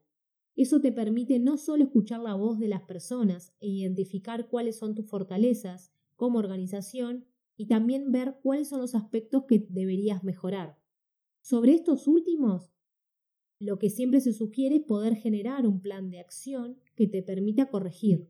Eso 0.55 0.81
te 0.81 0.91
permite 0.91 1.37
no 1.37 1.57
solo 1.57 1.83
escuchar 1.83 2.21
la 2.21 2.33
voz 2.33 2.57
de 2.57 2.69
las 2.69 2.81
personas 2.81 3.53
e 3.59 3.67
identificar 3.67 4.47
cuáles 4.47 4.79
son 4.79 4.95
tus 4.95 5.05
fortalezas 5.05 5.91
como 6.15 6.39
organización, 6.39 7.28
y 7.59 7.65
también 7.65 8.13
ver 8.13 8.37
cuáles 8.41 8.69
son 8.69 8.79
los 8.79 8.95
aspectos 8.95 9.43
que 9.45 9.67
deberías 9.67 10.23
mejorar. 10.23 10.79
Sobre 11.41 11.73
estos 11.73 12.07
últimos, 12.07 12.71
lo 13.59 13.77
que 13.77 13.89
siempre 13.89 14.21
se 14.21 14.31
sugiere 14.31 14.77
es 14.77 14.83
poder 14.83 15.17
generar 15.17 15.67
un 15.67 15.81
plan 15.81 16.09
de 16.09 16.21
acción 16.21 16.77
que 16.95 17.05
te 17.05 17.21
permita 17.21 17.69
corregir. 17.69 18.29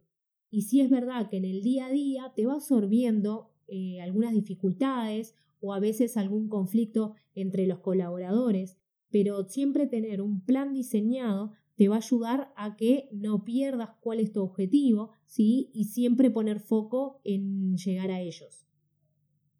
Y 0.49 0.63
si 0.63 0.81
es 0.81 0.89
verdad 0.89 1.29
que 1.29 1.37
en 1.37 1.45
el 1.45 1.61
día 1.61 1.85
a 1.85 1.91
día 1.91 2.33
te 2.35 2.47
va 2.47 2.55
absorbiendo 2.55 3.51
eh, 3.67 4.01
algunas 4.01 4.33
dificultades 4.33 5.35
o 5.61 5.75
a 5.75 5.79
veces 5.79 6.17
algún 6.17 6.49
conflicto 6.49 7.13
entre 7.35 7.67
los 7.67 7.81
colaboradores, 7.81 8.79
pero 9.11 9.47
siempre 9.47 9.85
tener 9.85 10.23
un 10.23 10.43
plan 10.43 10.73
diseñado 10.73 11.51
te 11.75 11.87
va 11.87 11.97
a 11.97 11.99
ayudar 11.99 12.51
a 12.55 12.75
que 12.75 13.09
no 13.11 13.45
pierdas 13.45 13.91
cuál 14.01 14.21
es 14.21 14.31
tu 14.31 14.41
objetivo, 14.41 15.11
¿sí? 15.27 15.69
Y 15.71 15.83
siempre 15.83 16.31
poner 16.31 16.59
foco 16.59 17.21
en 17.23 17.77
llegar 17.77 18.09
a 18.09 18.21
ellos. 18.21 18.65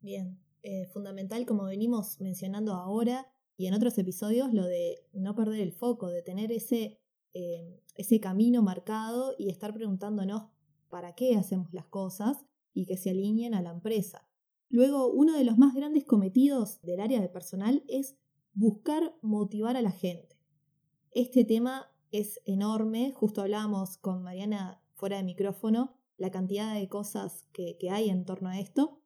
Bien, 0.01 0.39
eh, 0.63 0.86
fundamental 0.88 1.46
como 1.46 1.65
venimos 1.65 2.22
mencionando 2.22 2.74
ahora 2.74 3.27
y 3.58 3.68
en 3.68 3.74
otros 3.74 3.98
episodios, 3.98 4.53
lo 4.53 4.65
de 4.65 5.06
no 5.12 5.36
perder 5.36 5.60
el 5.60 5.74
foco, 5.74 6.08
de 6.08 6.22
tener 6.22 6.53
ese, 6.53 7.01
eh, 7.34 7.84
ese 7.96 8.22
camino 8.22 8.62
marcado 8.62 9.36
y 9.38 9.50
estar 9.50 9.74
preguntándonos 9.74 10.44
para 10.89 11.13
qué 11.15 11.36
hacemos 11.36 11.74
las 11.74 11.86
cosas 11.86 12.38
y 12.74 12.86
que 12.86 12.96
se 12.96 13.10
alineen 13.10 13.53
a 13.53 13.62
la 13.62 13.72
empresa. 13.72 14.25
Luego, 14.70 15.12
uno 15.12 15.36
de 15.38 15.44
los 15.44 15.58
más 15.58 15.75
grandes 15.75 16.06
cometidos 16.06 16.79
del 16.82 17.01
área 17.01 17.20
de 17.20 17.27
personal 17.27 17.84
es 17.89 18.15
buscar 18.53 19.13
motivar 19.22 19.75
a 19.75 19.82
la 19.82 19.91
gente. 19.91 20.39
Este 21.12 21.44
tema 21.44 21.91
es 22.12 22.39
enorme, 22.46 23.12
justo 23.12 23.41
hablábamos 23.41 23.98
con 23.98 24.24
Mariana 24.24 24.82
fuera 24.94 25.18
de 25.18 25.24
micrófono, 25.24 25.98
la 26.18 26.32
cantidad 26.32 26.74
de 26.74 26.88
cosas 26.88 27.46
que, 27.51 27.77
que 27.77 27.89
hay 27.89 28.10
en 28.10 28.24
torno 28.24 28.50
a 28.50 28.60
esto, 28.60 29.01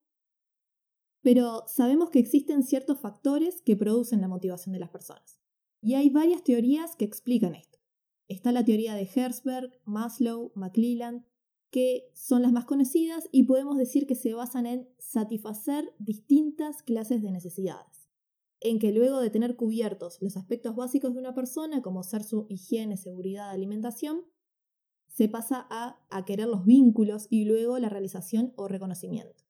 pero 1.24 1.63
sabemos 1.68 2.10
que 2.10 2.20
existen 2.20 2.63
ciertos 2.63 3.00
factores 3.00 3.62
que 3.62 3.77
producen 3.77 4.22
la 4.22 4.27
motivación 4.27 4.74
de 4.74 4.80
las 4.80 4.89
personas. 4.89 5.39
Y 5.82 5.96
hay 5.96 6.10
varias 6.10 6.44
teorías 6.44 6.96
que 6.96 7.06
explican 7.06 7.56
esto. 7.56 7.80
Está 8.27 8.51
la 8.51 8.63
teoría 8.63 8.94
de 8.94 9.10
Herzberg, 9.13 9.72
Maslow, 9.86 10.51
McClelland, 10.56 11.25
que 11.72 12.12
son 12.13 12.42
las 12.42 12.51
más 12.51 12.65
conocidas 12.65 13.27
y 13.32 13.44
podemos 13.44 13.77
decir 13.77 14.06
que 14.06 14.15
se 14.15 14.34
basan 14.34 14.65
en 14.65 14.89
satisfacer 15.00 15.94
distintas 15.98 16.84
clases 16.84 17.22
de 17.22 17.32
necesidades, 17.32 18.10
en 18.60 18.77
que 18.77 18.92
luego 18.92 19.20
de 19.22 19.30
tener 19.30 19.56
cubiertos 19.56 20.22
los 20.22 20.38
aspectos 20.38 20.75
básicos 20.75 21.13
de 21.13 21.20
una 21.20 21.34
persona, 21.34 21.82
como 21.82 22.03
ser 22.03 22.24
su 22.24 22.46
higiene, 22.50 22.98
seguridad, 22.98 23.50
alimentación, 23.50 24.25
se 25.08 25.30
pasa 25.30 25.65
a, 25.70 26.06
a 26.10 26.25
querer 26.25 26.48
los 26.48 26.65
vínculos 26.65 27.27
y 27.30 27.46
luego 27.46 27.80
la 27.80 27.89
realización 27.89 28.53
o 28.56 28.68
reconocimiento. 28.68 29.44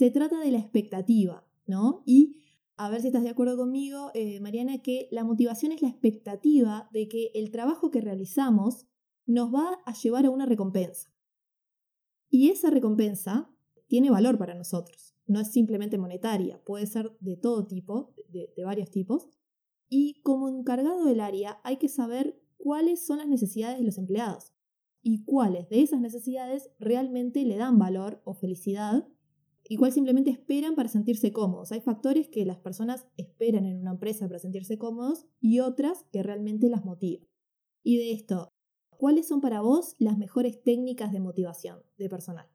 Se 0.00 0.10
trata 0.10 0.40
de 0.40 0.50
la 0.50 0.56
expectativa, 0.56 1.46
¿no? 1.66 2.02
Y 2.06 2.38
a 2.78 2.88
ver 2.88 3.02
si 3.02 3.08
estás 3.08 3.22
de 3.22 3.28
acuerdo 3.28 3.58
conmigo, 3.58 4.10
eh, 4.14 4.40
Mariana, 4.40 4.78
que 4.78 5.08
la 5.10 5.24
motivación 5.24 5.72
es 5.72 5.82
la 5.82 5.90
expectativa 5.90 6.88
de 6.90 7.06
que 7.06 7.30
el 7.34 7.50
trabajo 7.50 7.90
que 7.90 8.00
realizamos 8.00 8.86
nos 9.26 9.52
va 9.52 9.78
a 9.84 9.92
llevar 9.92 10.24
a 10.24 10.30
una 10.30 10.46
recompensa. 10.46 11.12
Y 12.30 12.48
esa 12.48 12.70
recompensa 12.70 13.50
tiene 13.88 14.08
valor 14.08 14.38
para 14.38 14.54
nosotros. 14.54 15.14
No 15.26 15.38
es 15.38 15.52
simplemente 15.52 15.98
monetaria, 15.98 16.64
puede 16.64 16.86
ser 16.86 17.14
de 17.20 17.36
todo 17.36 17.66
tipo, 17.66 18.14
de, 18.30 18.50
varios 18.64 18.90
tipos. 18.90 19.28
Y 19.90 20.22
como 20.22 20.48
encargado 20.48 21.04
del 21.04 21.20
área 21.20 21.60
hay 21.62 21.76
que 21.76 21.90
saber 21.90 22.42
cuáles 22.56 23.04
son 23.04 23.18
las 23.18 23.28
necesidades 23.28 23.78
de 23.78 23.84
los 23.84 23.98
empleados 23.98 24.54
y 25.02 25.24
cuáles 25.26 25.68
de 25.68 25.82
esas 25.82 26.00
necesidades 26.00 26.70
realmente 26.78 27.44
le 27.44 27.58
dan 27.58 27.78
valor 27.78 28.22
o 28.24 28.32
felicidad 28.32 29.06
cuáles 29.76 29.94
simplemente 29.94 30.30
esperan 30.30 30.74
para 30.74 30.88
sentirse 30.88 31.32
cómodos. 31.32 31.70
Hay 31.70 31.80
factores 31.80 32.28
que 32.28 32.44
las 32.44 32.58
personas 32.58 33.06
esperan 33.16 33.66
en 33.66 33.78
una 33.78 33.92
empresa 33.92 34.26
para 34.26 34.40
sentirse 34.40 34.78
cómodos 34.78 35.26
y 35.40 35.60
otras 35.60 36.04
que 36.10 36.22
realmente 36.22 36.68
las 36.68 36.84
motivan. 36.84 37.28
Y 37.82 37.96
de 37.96 38.12
esto, 38.12 38.48
¿cuáles 38.88 39.28
son 39.28 39.40
para 39.40 39.60
vos 39.60 39.94
las 39.98 40.18
mejores 40.18 40.62
técnicas 40.62 41.12
de 41.12 41.20
motivación 41.20 41.82
de 41.98 42.08
personal? 42.08 42.48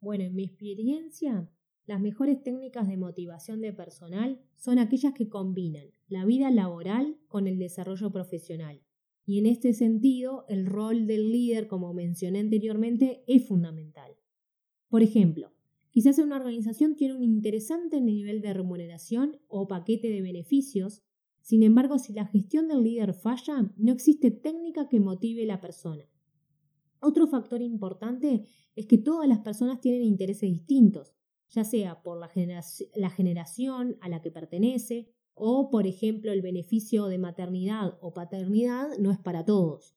Bueno, 0.00 0.24
en 0.24 0.34
mi 0.34 0.44
experiencia, 0.44 1.50
las 1.86 2.00
mejores 2.00 2.42
técnicas 2.42 2.88
de 2.88 2.96
motivación 2.96 3.60
de 3.60 3.72
personal 3.72 4.40
son 4.56 4.78
aquellas 4.78 5.12
que 5.12 5.28
combinan 5.28 5.90
la 6.06 6.24
vida 6.24 6.50
laboral 6.50 7.18
con 7.28 7.46
el 7.46 7.58
desarrollo 7.58 8.10
profesional. 8.10 8.82
Y 9.26 9.38
en 9.38 9.46
este 9.46 9.74
sentido, 9.74 10.46
el 10.48 10.64
rol 10.64 11.06
del 11.06 11.30
líder, 11.30 11.66
como 11.66 11.92
mencioné 11.92 12.40
anteriormente, 12.40 13.24
es 13.26 13.46
fundamental. 13.46 14.16
Por 14.88 15.02
ejemplo, 15.02 15.52
quizás 15.98 16.18
una 16.20 16.36
organización 16.36 16.94
tiene 16.94 17.14
un 17.14 17.24
interesante 17.24 18.00
nivel 18.00 18.40
de 18.40 18.54
remuneración 18.54 19.40
o 19.48 19.66
paquete 19.66 20.08
de 20.08 20.22
beneficios 20.22 21.02
sin 21.48 21.62
embargo, 21.62 21.98
si 21.98 22.12
la 22.12 22.26
gestión 22.26 22.68
del 22.68 22.82
líder 22.82 23.14
falla, 23.14 23.72
no 23.78 23.92
existe 23.92 24.30
técnica 24.30 24.86
que 24.86 25.00
motive 25.00 25.44
a 25.44 25.46
la 25.46 25.62
persona. 25.62 26.04
Otro 27.00 27.26
factor 27.26 27.62
importante 27.62 28.44
es 28.76 28.84
que 28.84 28.98
todas 28.98 29.26
las 29.26 29.38
personas 29.38 29.80
tienen 29.80 30.02
intereses 30.02 30.50
distintos, 30.50 31.14
ya 31.48 31.64
sea 31.64 32.02
por 32.02 32.20
la, 32.20 32.30
la 32.96 33.08
generación 33.08 33.96
a 34.02 34.10
la 34.10 34.20
que 34.20 34.30
pertenece 34.30 35.08
o, 35.32 35.70
por 35.70 35.86
ejemplo, 35.86 36.32
el 36.32 36.42
beneficio 36.42 37.06
de 37.06 37.16
maternidad 37.16 37.96
o 38.02 38.12
paternidad 38.12 38.98
no 38.98 39.10
es 39.10 39.18
para 39.18 39.46
todos. 39.46 39.96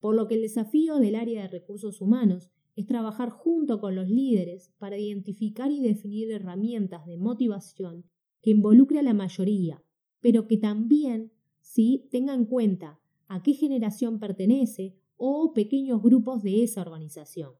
Por 0.00 0.16
lo 0.16 0.26
que 0.26 0.34
el 0.34 0.42
desafío 0.42 0.96
del 0.96 1.14
área 1.14 1.42
de 1.42 1.48
recursos 1.48 2.00
humanos 2.00 2.50
es 2.76 2.86
trabajar 2.86 3.30
junto 3.30 3.80
con 3.80 3.96
los 3.96 4.08
líderes 4.08 4.72
para 4.78 4.98
identificar 4.98 5.72
y 5.72 5.80
definir 5.80 6.30
herramientas 6.30 7.04
de 7.06 7.16
motivación 7.16 8.04
que 8.40 8.50
involucre 8.50 9.00
a 9.00 9.02
la 9.02 9.14
mayoría 9.14 9.82
pero 10.26 10.48
que 10.48 10.56
también 10.56 11.32
¿sí? 11.60 12.08
tenga 12.10 12.34
en 12.34 12.46
cuenta 12.46 13.00
a 13.28 13.44
qué 13.44 13.54
generación 13.54 14.18
pertenece 14.18 14.96
o 15.16 15.52
pequeños 15.54 16.02
grupos 16.02 16.42
de 16.42 16.64
esa 16.64 16.82
organización. 16.82 17.52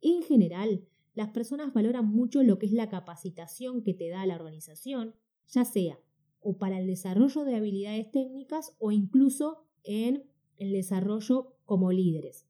En 0.00 0.22
general, 0.22 0.86
las 1.14 1.30
personas 1.30 1.74
valoran 1.74 2.06
mucho 2.06 2.44
lo 2.44 2.60
que 2.60 2.66
es 2.66 2.72
la 2.72 2.88
capacitación 2.88 3.82
que 3.82 3.92
te 3.92 4.08
da 4.08 4.24
la 4.24 4.36
organización, 4.36 5.16
ya 5.48 5.64
sea 5.64 5.98
o 6.38 6.58
para 6.58 6.78
el 6.78 6.86
desarrollo 6.86 7.44
de 7.44 7.56
habilidades 7.56 8.10
técnicas 8.12 8.76
o 8.78 8.92
incluso 8.92 9.66
en 9.82 10.30
el 10.58 10.72
desarrollo 10.72 11.56
como 11.64 11.90
líderes. 11.90 12.46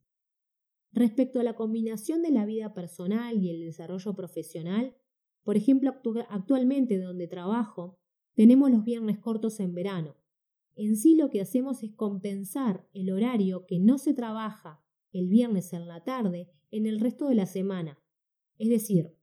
Respecto 0.92 1.40
a 1.40 1.44
la 1.44 1.54
combinación 1.54 2.22
de 2.22 2.30
la 2.30 2.46
vida 2.46 2.74
personal 2.74 3.42
y 3.42 3.50
el 3.50 3.60
desarrollo 3.60 4.14
profesional, 4.14 4.96
por 5.44 5.56
ejemplo, 5.56 5.94
actualmente 6.28 6.98
donde 6.98 7.28
trabajo, 7.28 7.98
tenemos 8.34 8.70
los 8.70 8.84
viernes 8.84 9.18
cortos 9.18 9.60
en 9.60 9.74
verano. 9.74 10.16
En 10.76 10.96
sí 10.96 11.14
lo 11.14 11.30
que 11.30 11.40
hacemos 11.40 11.82
es 11.82 11.92
compensar 11.92 12.88
el 12.92 13.10
horario 13.10 13.66
que 13.66 13.78
no 13.78 13.98
se 13.98 14.14
trabaja 14.14 14.82
el 15.12 15.28
viernes 15.28 15.72
en 15.72 15.88
la 15.88 16.04
tarde 16.04 16.48
en 16.70 16.86
el 16.86 17.00
resto 17.00 17.28
de 17.28 17.34
la 17.34 17.46
semana. 17.46 17.98
Es 18.58 18.68
decir, 18.68 19.14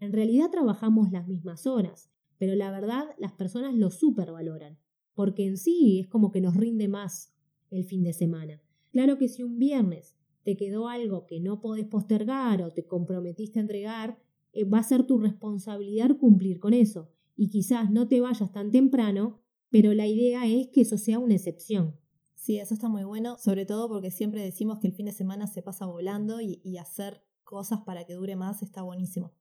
en 0.00 0.12
realidad 0.12 0.50
trabajamos 0.50 1.10
las 1.10 1.26
mismas 1.26 1.66
horas, 1.66 2.10
pero 2.38 2.54
la 2.54 2.70
verdad 2.70 3.06
las 3.18 3.32
personas 3.32 3.74
lo 3.74 3.90
supervaloran, 3.90 4.78
porque 5.14 5.46
en 5.46 5.56
sí 5.56 6.00
es 6.00 6.08
como 6.08 6.30
que 6.30 6.40
nos 6.40 6.56
rinde 6.56 6.88
más 6.88 7.34
el 7.70 7.84
fin 7.84 8.02
de 8.02 8.12
semana. 8.12 8.62
Claro 8.90 9.18
que 9.18 9.28
si 9.28 9.42
un 9.42 9.58
viernes 9.58 10.17
te 10.48 10.56
quedó 10.56 10.88
algo 10.88 11.26
que 11.26 11.40
no 11.40 11.60
podés 11.60 11.84
postergar 11.84 12.62
o 12.62 12.72
te 12.72 12.86
comprometiste 12.86 13.58
a 13.58 13.60
entregar, 13.60 14.18
eh, 14.54 14.64
va 14.64 14.78
a 14.78 14.82
ser 14.82 15.04
tu 15.04 15.18
responsabilidad 15.18 16.16
cumplir 16.16 16.58
con 16.58 16.72
eso 16.72 17.10
y 17.36 17.50
quizás 17.50 17.90
no 17.90 18.08
te 18.08 18.22
vayas 18.22 18.50
tan 18.50 18.70
temprano, 18.70 19.42
pero 19.68 19.92
la 19.92 20.06
idea 20.06 20.46
es 20.46 20.68
que 20.68 20.80
eso 20.80 20.96
sea 20.96 21.18
una 21.18 21.34
excepción. 21.34 22.00
Sí, 22.34 22.56
eso 22.56 22.72
está 22.72 22.88
muy 22.88 23.04
bueno, 23.04 23.36
sobre 23.36 23.66
todo 23.66 23.88
porque 23.88 24.10
siempre 24.10 24.42
decimos 24.42 24.78
que 24.78 24.86
el 24.86 24.94
fin 24.94 25.04
de 25.04 25.12
semana 25.12 25.46
se 25.48 25.60
pasa 25.60 25.84
volando 25.84 26.40
y, 26.40 26.78
hacer 26.78 27.22
cosas 27.44 27.80
para 27.82 28.06
que 28.06 28.14
dure 28.14 28.34
más 28.34 28.62
está 28.62 28.80
buenísimo. 28.80 29.34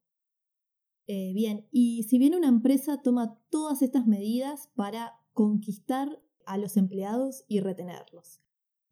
Eh, 1.05 1.31
bien, 1.33 1.69
y 1.71 2.03
si 2.03 2.19
bien 2.19 2.35
una 2.35 2.49
empresa 2.49 3.01
toma 3.01 3.39
todas 3.49 3.81
estas 3.81 4.07
medidas 4.07 4.67
para 4.75 5.13
conquistar 5.31 6.21
a 6.45 6.57
los 6.57 6.75
empleados 6.75 7.45
y 7.47 7.61
retenerlos, 7.61 8.41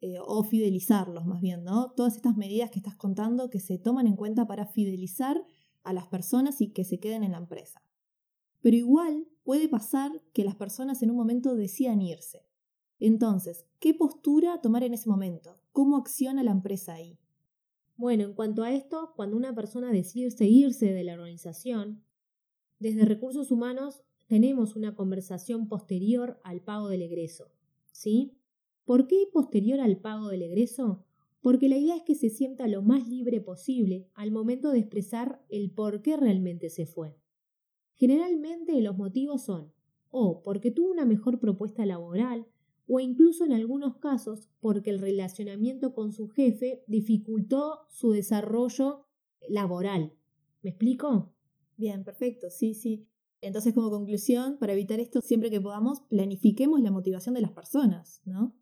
eh, 0.00 0.18
o 0.20 0.42
fidelizarlos 0.44 1.24
más 1.24 1.40
bien, 1.40 1.64
¿no? 1.64 1.92
Todas 1.92 2.16
estas 2.16 2.36
medidas 2.36 2.70
que 2.70 2.78
estás 2.78 2.96
contando 2.96 3.48
que 3.50 3.60
se 3.60 3.78
toman 3.78 4.06
en 4.06 4.16
cuenta 4.16 4.46
para 4.46 4.66
fidelizar 4.66 5.42
a 5.82 5.92
las 5.92 6.06
personas 6.06 6.60
y 6.60 6.72
que 6.72 6.84
se 6.84 6.98
queden 6.98 7.24
en 7.24 7.32
la 7.32 7.38
empresa. 7.38 7.82
Pero 8.60 8.76
igual 8.76 9.26
puede 9.44 9.68
pasar 9.68 10.10
que 10.32 10.44
las 10.44 10.56
personas 10.56 11.02
en 11.02 11.10
un 11.10 11.16
momento 11.16 11.54
decidan 11.54 12.02
irse. 12.02 12.46
Entonces, 12.98 13.66
¿qué 13.78 13.94
postura 13.94 14.60
tomar 14.60 14.82
en 14.82 14.94
ese 14.94 15.08
momento? 15.08 15.60
¿Cómo 15.72 15.96
acciona 15.96 16.42
la 16.42 16.50
empresa 16.50 16.94
ahí? 16.94 17.18
Bueno, 17.96 18.24
en 18.24 18.34
cuanto 18.34 18.62
a 18.62 18.72
esto, 18.72 19.12
cuando 19.16 19.36
una 19.36 19.54
persona 19.54 19.90
decide 19.90 20.44
irse 20.46 20.92
de 20.92 21.04
la 21.04 21.14
organización, 21.14 22.02
desde 22.78 23.04
recursos 23.04 23.50
humanos 23.50 24.02
tenemos 24.26 24.76
una 24.76 24.94
conversación 24.94 25.68
posterior 25.68 26.40
al 26.42 26.60
pago 26.60 26.88
del 26.88 27.02
egreso. 27.02 27.52
¿Sí? 27.92 28.36
¿Por 28.86 29.06
qué 29.06 29.28
posterior 29.30 29.80
al 29.80 29.98
pago 29.98 30.28
del 30.28 30.40
egreso? 30.40 31.04
Porque 31.42 31.68
la 31.68 31.76
idea 31.76 31.96
es 31.96 32.02
que 32.04 32.14
se 32.14 32.30
sienta 32.30 32.66
lo 32.66 32.80
más 32.80 33.06
libre 33.06 33.42
posible 33.42 34.08
al 34.14 34.30
momento 34.30 34.70
de 34.70 34.78
expresar 34.78 35.44
el 35.50 35.70
por 35.70 36.00
qué 36.00 36.16
realmente 36.16 36.70
se 36.70 36.86
fue. 36.86 37.18
Generalmente 37.96 38.80
los 38.80 38.96
motivos 38.96 39.42
son 39.42 39.76
o 40.18 40.42
porque 40.42 40.70
tuvo 40.70 40.90
una 40.90 41.04
mejor 41.04 41.38
propuesta 41.40 41.84
laboral, 41.84 42.46
o 42.88 43.00
incluso 43.00 43.44
en 43.44 43.52
algunos 43.52 43.96
casos 43.96 44.48
porque 44.60 44.90
el 44.90 44.98
relacionamiento 44.98 45.92
con 45.92 46.12
su 46.12 46.28
jefe 46.28 46.84
dificultó 46.86 47.80
su 47.90 48.12
desarrollo 48.12 49.06
laboral. 49.48 50.14
¿Me 50.62 50.70
explico? 50.70 51.34
Bien, 51.76 52.02
perfecto, 52.02 52.48
sí, 52.48 52.72
sí. 52.72 53.06
Entonces, 53.42 53.74
como 53.74 53.90
conclusión, 53.90 54.56
para 54.58 54.72
evitar 54.72 55.00
esto, 55.00 55.20
siempre 55.20 55.50
que 55.50 55.60
podamos, 55.60 56.00
planifiquemos 56.08 56.80
la 56.80 56.90
motivación 56.90 57.34
de 57.34 57.42
las 57.42 57.52
personas, 57.52 58.22
¿no? 58.24 58.54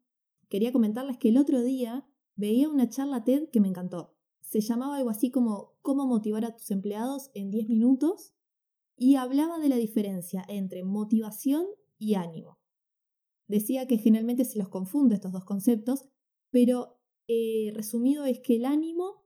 Quería 0.49 0.73
comentarles 0.73 1.19
que 1.19 1.29
el 1.29 1.39
otro 1.39 1.63
día 1.63 2.07
veía 2.37 2.69
una 2.69 2.89
charla 2.89 3.25
TED 3.25 3.49
que 3.51 3.61
me 3.61 3.69
encantó. 3.69 4.15
Se 4.41 4.61
llamaba 4.61 4.97
algo 4.97 5.11
así 5.11 5.31
como 5.31 5.75
Cómo 5.83 6.07
motivar 6.07 6.45
a 6.45 6.55
tus 6.55 6.71
empleados 6.71 7.31
en 7.35 7.51
10 7.51 7.69
minutos 7.69 8.35
y 8.97 9.17
hablaba 9.17 9.59
de 9.59 9.69
la 9.69 9.77
diferencia 9.77 10.45
entre 10.49 10.85
motivación 10.85 11.67
y 11.99 12.15
ánimo. 12.15 12.59
Decía 13.49 13.87
que 13.87 13.99
generalmente 13.99 14.45
se 14.45 14.59
los 14.59 14.69
confunde 14.69 15.15
estos 15.15 15.33
dos 15.33 15.45
conceptos, 15.45 16.07
pero 16.51 17.01
eh, 17.27 17.73
resumido 17.75 18.25
es 18.25 18.41
que 18.41 18.57
el 18.57 18.65
ánimo, 18.65 19.25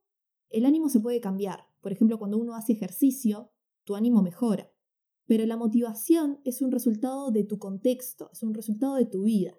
el 0.51 0.65
ánimo 0.65 0.89
se 0.89 1.01
puede 1.01 1.21
cambiar. 1.21 1.67
Por 1.81 1.93
ejemplo, 1.93 2.19
cuando 2.19 2.39
uno 2.39 2.55
hace 2.55 2.73
ejercicio, 2.73 3.53
tu 3.85 3.95
ánimo 3.95 4.23
mejora. 4.23 4.73
Pero 5.27 5.45
la 5.47 5.57
motivación 5.57 6.41
es 6.45 6.63
un 6.63 6.73
resultado 6.73 7.31
de 7.31 7.45
tu 7.45 7.59
contexto, 7.59 8.31
es 8.33 8.43
un 8.43 8.55
resultado 8.55 8.95
de 8.95 9.07
tu 9.07 9.25
vida. 9.25 9.59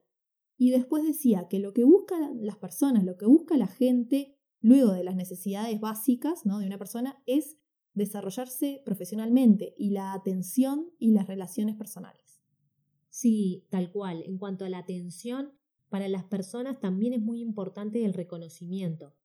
Y 0.62 0.72
después 0.72 1.06
decía 1.06 1.48
que 1.50 1.58
lo 1.58 1.72
que 1.72 1.86
buscan 1.86 2.46
las 2.46 2.58
personas, 2.58 3.06
lo 3.06 3.16
que 3.16 3.26
busca 3.26 3.56
la 3.56 3.68
gente 3.68 4.36
luego 4.60 4.92
de 4.92 5.06
las 5.06 5.16
necesidades 5.16 5.80
básicas 5.80 6.46
¿no? 6.46 6.60
de 6.60 6.68
una 6.68 6.78
persona 6.78 7.24
es 7.26 7.58
desarrollarse 7.94 8.82
profesionalmente 8.84 9.74
y 9.78 9.92
la 9.92 10.12
atención 10.12 10.92
y 11.00 11.12
las 11.12 11.28
relaciones 11.28 11.78
personales. 11.78 12.42
Sí, 13.08 13.68
tal 13.70 13.90
cual. 13.90 14.22
En 14.26 14.38
cuanto 14.38 14.66
a 14.66 14.70
la 14.70 14.80
atención, 14.80 15.54
para 15.88 16.10
las 16.10 16.26
personas 16.26 16.82
también 16.82 17.14
es 17.14 17.22
muy 17.22 17.40
importante 17.40 18.04
el 18.04 18.14
reconocimiento, 18.14 19.16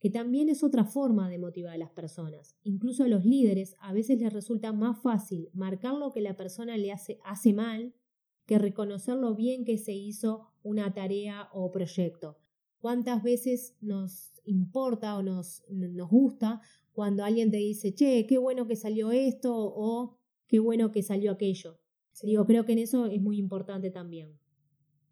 que 0.00 0.10
también 0.10 0.48
es 0.48 0.64
otra 0.64 0.84
forma 0.84 1.30
de 1.30 1.38
motivar 1.38 1.74
a 1.74 1.78
las 1.78 1.90
personas. 1.90 2.56
Incluso 2.64 3.04
a 3.04 3.08
los 3.08 3.24
líderes 3.24 3.76
a 3.78 3.92
veces 3.92 4.18
les 4.18 4.32
resulta 4.32 4.72
más 4.72 5.00
fácil 5.00 5.50
marcar 5.54 5.94
lo 5.94 6.10
que 6.10 6.20
la 6.20 6.34
persona 6.34 6.76
le 6.76 6.90
hace, 6.90 7.20
hace 7.24 7.52
mal 7.52 7.94
que 8.44 8.58
reconocer 8.58 9.16
lo 9.16 9.36
bien 9.36 9.64
que 9.64 9.78
se 9.78 9.92
hizo 9.92 10.50
una 10.64 10.92
tarea 10.92 11.48
o 11.52 11.70
proyecto. 11.70 12.40
¿Cuántas 12.80 13.22
veces 13.22 13.76
nos 13.80 14.32
importa 14.44 15.16
o 15.16 15.22
nos, 15.22 15.62
nos 15.70 16.10
gusta 16.10 16.60
cuando 16.92 17.24
alguien 17.24 17.52
te 17.52 17.58
dice, 17.58 17.94
che, 17.94 18.26
qué 18.26 18.38
bueno 18.38 18.66
que 18.66 18.74
salió 18.74 19.12
esto 19.12 19.54
o 19.54 20.18
qué 20.48 20.58
bueno 20.58 20.90
que 20.90 21.02
salió 21.02 21.30
aquello? 21.30 21.78
Digo, 22.22 22.44
creo 22.46 22.64
que 22.64 22.72
en 22.72 22.78
eso 22.78 23.06
es 23.06 23.20
muy 23.20 23.38
importante 23.38 23.90
también. 23.90 24.38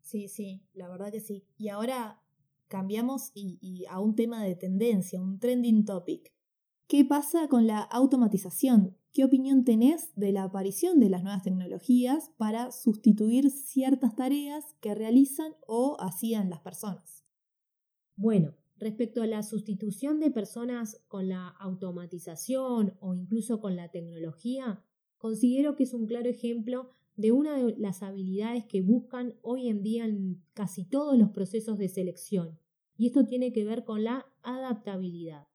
Sí, 0.01 0.29
sí, 0.29 0.65
la 0.75 0.89
verdad 0.89 1.13
que 1.13 1.21
sí. 1.21 1.47
Y 1.57 1.69
ahora 1.69 2.23
cambiamos 2.69 3.33
y, 3.35 3.85
a 3.89 4.01
un 4.01 4.15
tema 4.15 4.43
de 4.45 4.57
tendencia, 4.57 5.21
un 5.21 5.39
trending 5.39 5.85
topic. 5.85 6.33
¿Qué 6.87 7.05
pasa 7.05 7.49
con 7.49 7.67
la 7.67 7.81
automatización? 7.81 8.97
¿Qué 9.13 9.25
opinión 9.25 9.65
tenés 9.65 10.11
de 10.17 10.33
la 10.33 10.45
aparición 10.45 10.99
de 10.99 11.11
las 11.11 11.23
nuevas 11.23 11.43
tecnologías 11.43 12.31
para 12.39 12.73
sustituir 12.73 13.51
ciertas 13.51 14.17
tareas 14.17 14.75
que 14.81 14.95
realizan 14.95 15.53
o 15.67 15.99
hacían 16.01 16.49
las 16.49 16.61
personas? 16.61 17.23
Bueno, 18.17 18.55
respecto 18.79 19.21
a 19.21 19.27
la 19.27 19.43
sustitución 19.43 20.19
de 20.19 20.31
personas 20.31 21.05
con 21.09 21.29
la 21.29 21.49
automatización 21.49 22.97
o 23.01 23.13
incluso 23.13 23.61
con 23.61 23.77
la 23.77 23.91
tecnología, 23.91 24.83
considero 25.19 25.77
que 25.77 25.83
es 25.83 25.93
un 25.93 26.07
claro 26.07 26.31
ejemplo 26.31 26.89
de 27.15 27.33
una 27.33 27.59
de 27.59 27.77
las 27.77 28.03
habilidades 28.03 28.65
que 28.65 28.81
buscan 28.81 29.35
hoy 29.43 29.69
en 29.69 29.83
día 29.83 30.07
en 30.07 30.43
casi 30.55 30.87
todos 30.87 31.19
los 31.19 31.33
procesos 31.33 31.77
de 31.77 31.91
selección, 31.91 32.59
y 32.97 33.09
esto 33.09 33.27
tiene 33.27 33.53
que 33.53 33.67
ver 33.67 33.85
con 33.85 34.05
la 34.05 34.25
adaptabilidad. 34.43 35.49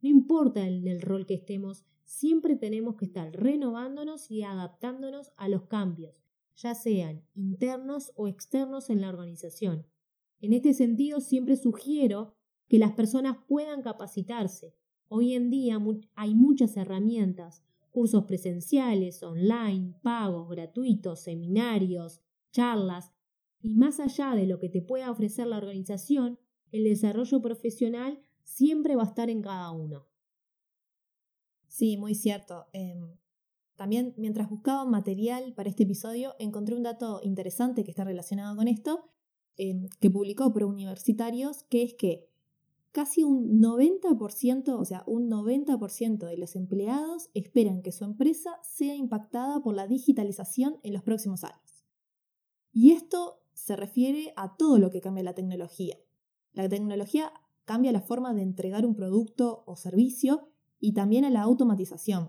No 0.00 0.08
importa 0.08 0.66
en 0.66 0.88
el 0.88 1.00
rol 1.00 1.26
que 1.26 1.34
estemos, 1.34 1.86
siempre 2.04 2.56
tenemos 2.56 2.96
que 2.96 3.06
estar 3.06 3.32
renovándonos 3.32 4.30
y 4.30 4.42
adaptándonos 4.42 5.32
a 5.36 5.48
los 5.48 5.64
cambios, 5.64 6.14
ya 6.56 6.74
sean 6.74 7.22
internos 7.34 8.12
o 8.14 8.28
externos 8.28 8.90
en 8.90 9.00
la 9.00 9.08
organización. 9.08 9.86
En 10.40 10.52
este 10.52 10.74
sentido, 10.74 11.20
siempre 11.20 11.56
sugiero 11.56 12.36
que 12.68 12.78
las 12.78 12.92
personas 12.92 13.38
puedan 13.48 13.82
capacitarse. 13.82 14.74
Hoy 15.08 15.34
en 15.34 15.50
día 15.50 15.78
hay 16.14 16.34
muchas 16.34 16.76
herramientas, 16.76 17.62
cursos 17.90 18.24
presenciales, 18.24 19.22
online, 19.22 19.94
pagos, 20.02 20.48
gratuitos, 20.48 21.20
seminarios, 21.20 22.20
charlas, 22.50 23.12
y 23.60 23.76
más 23.76 24.00
allá 24.00 24.34
de 24.34 24.46
lo 24.46 24.58
que 24.58 24.68
te 24.68 24.82
pueda 24.82 25.10
ofrecer 25.10 25.46
la 25.46 25.56
organización, 25.56 26.38
el 26.70 26.84
desarrollo 26.84 27.40
profesional 27.40 28.22
siempre 28.42 28.96
va 28.96 29.04
a 29.04 29.06
estar 29.06 29.30
en 29.30 29.40
cada 29.40 29.70
uno. 29.70 30.06
Sí, 31.74 31.96
muy 31.96 32.14
cierto. 32.14 32.66
Em, 32.72 33.16
también 33.74 34.14
mientras 34.16 34.48
buscaba 34.48 34.84
material 34.84 35.54
para 35.54 35.68
este 35.68 35.82
episodio, 35.82 36.36
encontré 36.38 36.76
un 36.76 36.84
dato 36.84 37.18
interesante 37.24 37.82
que 37.82 37.90
está 37.90 38.04
relacionado 38.04 38.54
con 38.54 38.68
esto, 38.68 39.10
em, 39.56 39.88
que 39.98 40.08
publicó 40.08 40.52
Pro 40.52 40.68
Universitarios, 40.68 41.64
que 41.64 41.82
es 41.82 41.94
que 41.94 42.30
casi 42.92 43.24
un 43.24 43.58
90%, 43.58 44.78
o 44.78 44.84
sea, 44.84 45.02
un 45.08 45.28
90% 45.28 46.26
de 46.26 46.36
los 46.36 46.54
empleados 46.54 47.28
esperan 47.34 47.82
que 47.82 47.90
su 47.90 48.04
empresa 48.04 48.52
sea 48.62 48.94
impactada 48.94 49.60
por 49.60 49.74
la 49.74 49.88
digitalización 49.88 50.78
en 50.84 50.92
los 50.92 51.02
próximos 51.02 51.42
años. 51.42 51.84
Y 52.72 52.92
esto 52.92 53.42
se 53.52 53.74
refiere 53.74 54.32
a 54.36 54.56
todo 54.56 54.78
lo 54.78 54.90
que 54.90 55.00
cambia 55.00 55.24
la 55.24 55.34
tecnología. 55.34 55.98
La 56.52 56.68
tecnología 56.68 57.32
cambia 57.64 57.90
la 57.90 58.00
forma 58.00 58.32
de 58.32 58.42
entregar 58.42 58.86
un 58.86 58.94
producto 58.94 59.64
o 59.66 59.74
servicio 59.74 60.53
y 60.84 60.92
también 60.92 61.24
a 61.24 61.30
la 61.30 61.40
automatización. 61.40 62.28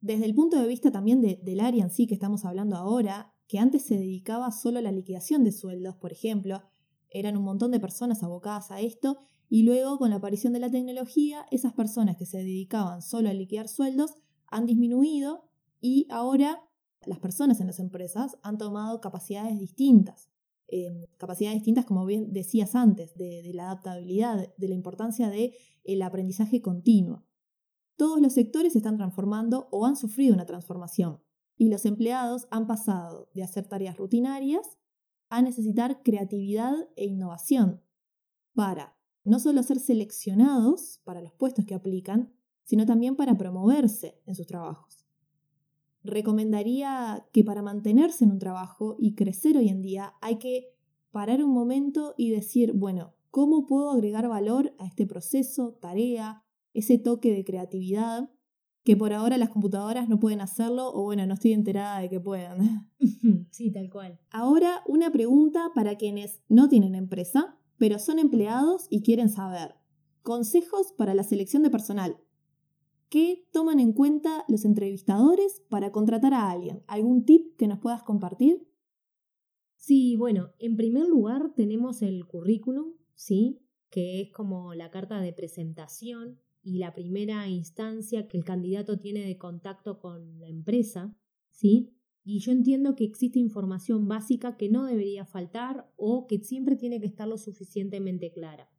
Desde 0.00 0.24
el 0.24 0.34
punto 0.34 0.58
de 0.58 0.66
vista 0.66 0.90
también 0.90 1.20
del 1.20 1.60
área 1.60 1.84
en 1.84 1.90
sí 1.90 2.06
que 2.06 2.14
estamos 2.14 2.46
hablando 2.46 2.74
ahora, 2.76 3.34
que 3.48 3.58
antes 3.58 3.82
se 3.84 3.98
dedicaba 3.98 4.50
solo 4.50 4.78
a 4.78 4.82
la 4.82 4.92
liquidación 4.92 5.44
de 5.44 5.52
sueldos, 5.52 5.94
por 5.96 6.10
ejemplo, 6.10 6.62
eran 7.10 7.36
un 7.36 7.44
montón 7.44 7.70
de 7.70 7.80
personas 7.80 8.22
abocadas 8.22 8.70
a 8.70 8.80
esto 8.80 9.18
y 9.50 9.64
luego 9.64 9.98
con 9.98 10.08
la 10.08 10.16
aparición 10.16 10.54
de 10.54 10.60
la 10.60 10.70
tecnología, 10.70 11.44
esas 11.50 11.74
personas 11.74 12.16
que 12.16 12.24
se 12.24 12.38
dedicaban 12.38 13.02
solo 13.02 13.28
a 13.28 13.34
liquidar 13.34 13.68
sueldos 13.68 14.14
han 14.46 14.64
disminuido 14.64 15.50
y 15.82 16.06
ahora 16.08 16.62
las 17.04 17.18
personas 17.18 17.60
en 17.60 17.66
las 17.66 17.78
empresas 17.78 18.38
han 18.42 18.56
tomado 18.56 19.02
capacidades 19.02 19.58
distintas. 19.58 20.31
Em, 20.74 21.04
capacidades 21.18 21.56
distintas, 21.56 21.84
como 21.84 22.06
bien 22.06 22.32
decías 22.32 22.74
antes, 22.74 23.14
de, 23.14 23.42
la 23.52 23.64
adaptabilidad, 23.64 24.54
de 24.56 24.68
la 24.68 24.74
importancia 24.74 25.28
del 25.28 25.52
el 25.84 26.00
aprendizaje 26.00 26.62
continuo. 26.62 27.26
Todos 27.96 28.22
los 28.22 28.32
sectores 28.32 28.72
se 28.72 28.78
están 28.78 28.96
transformando 28.96 29.68
o 29.70 29.84
han 29.84 29.96
sufrido 29.96 30.32
una 30.32 30.46
transformación 30.46 31.20
y 31.58 31.68
los 31.68 31.84
empleados 31.84 32.48
han 32.50 32.66
pasado 32.66 33.28
de 33.34 33.42
hacer 33.42 33.68
tareas 33.68 33.98
rutinarias 33.98 34.78
a 35.28 35.42
necesitar 35.42 36.02
creatividad 36.02 36.74
e 36.96 37.04
innovación 37.04 37.82
para 38.54 38.96
no 39.24 39.40
solo 39.40 39.62
ser 39.62 39.78
seleccionados 39.78 41.02
para 41.04 41.20
los 41.20 41.34
puestos 41.34 41.66
que 41.66 41.74
aplican, 41.74 42.32
sino 42.64 42.86
también 42.86 43.14
para 43.14 43.36
promoverse 43.36 44.22
en 44.24 44.34
sus 44.34 44.46
trabajos. 44.46 45.01
Recomendaría 46.04 47.26
que 47.32 47.44
para 47.44 47.62
mantenerse 47.62 48.24
en 48.24 48.32
un 48.32 48.38
trabajo 48.38 48.96
y 48.98 49.14
crecer 49.14 49.56
hoy 49.56 49.68
en 49.68 49.82
día 49.82 50.14
hay 50.20 50.36
que 50.36 50.74
parar 51.10 51.42
un 51.42 51.52
momento 51.52 52.14
y 52.16 52.30
decir, 52.30 52.72
bueno, 52.72 53.14
¿cómo 53.30 53.66
puedo 53.66 53.90
agregar 53.90 54.28
valor 54.28 54.74
a 54.78 54.86
este 54.86 55.06
proceso, 55.06 55.74
tarea, 55.80 56.42
ese 56.74 56.98
toque 56.98 57.32
de 57.32 57.44
creatividad 57.44 58.30
que 58.84 58.96
por 58.96 59.12
ahora 59.12 59.38
las 59.38 59.50
computadoras 59.50 60.08
no 60.08 60.18
pueden 60.18 60.40
hacerlo 60.40 60.92
o 60.92 61.04
bueno, 61.04 61.26
no 61.26 61.34
estoy 61.34 61.52
enterada 61.52 62.00
de 62.00 62.10
que 62.10 62.20
puedan. 62.20 62.90
Sí, 63.50 63.70
tal 63.70 63.90
cual. 63.90 64.18
Ahora 64.30 64.82
una 64.86 65.12
pregunta 65.12 65.70
para 65.74 65.96
quienes 65.96 66.40
no 66.48 66.68
tienen 66.68 66.94
empresa, 66.94 67.58
pero 67.76 67.98
son 67.98 68.18
empleados 68.18 68.86
y 68.88 69.02
quieren 69.02 69.28
saber. 69.28 69.74
Consejos 70.22 70.92
para 70.96 71.14
la 71.14 71.22
selección 71.22 71.62
de 71.62 71.70
personal. 71.70 72.16
¿Qué 73.12 73.46
toman 73.52 73.78
en 73.78 73.92
cuenta 73.92 74.42
los 74.48 74.64
entrevistadores 74.64 75.60
para 75.68 75.92
contratar 75.92 76.32
a 76.32 76.50
alguien? 76.50 76.82
¿Algún 76.86 77.26
tip 77.26 77.58
que 77.58 77.66
nos 77.66 77.78
puedas 77.78 78.02
compartir? 78.02 78.66
Sí, 79.76 80.16
bueno, 80.16 80.54
en 80.58 80.76
primer 80.76 81.06
lugar 81.08 81.52
tenemos 81.54 82.00
el 82.00 82.26
currículum, 82.26 82.94
¿sí? 83.14 83.60
Que 83.90 84.22
es 84.22 84.32
como 84.32 84.72
la 84.72 84.90
carta 84.90 85.20
de 85.20 85.34
presentación 85.34 86.40
y 86.62 86.78
la 86.78 86.94
primera 86.94 87.46
instancia 87.48 88.28
que 88.28 88.38
el 88.38 88.44
candidato 88.44 88.98
tiene 88.98 89.26
de 89.26 89.36
contacto 89.36 89.98
con 89.98 90.40
la 90.40 90.48
empresa, 90.48 91.14
¿sí? 91.50 91.94
Y 92.24 92.38
yo 92.38 92.50
entiendo 92.50 92.96
que 92.96 93.04
existe 93.04 93.38
información 93.38 94.08
básica 94.08 94.56
que 94.56 94.70
no 94.70 94.86
debería 94.86 95.26
faltar 95.26 95.92
o 95.96 96.26
que 96.26 96.38
siempre 96.38 96.76
tiene 96.76 96.98
que 96.98 97.08
estar 97.08 97.28
lo 97.28 97.36
suficientemente 97.36 98.32
clara. 98.32 98.70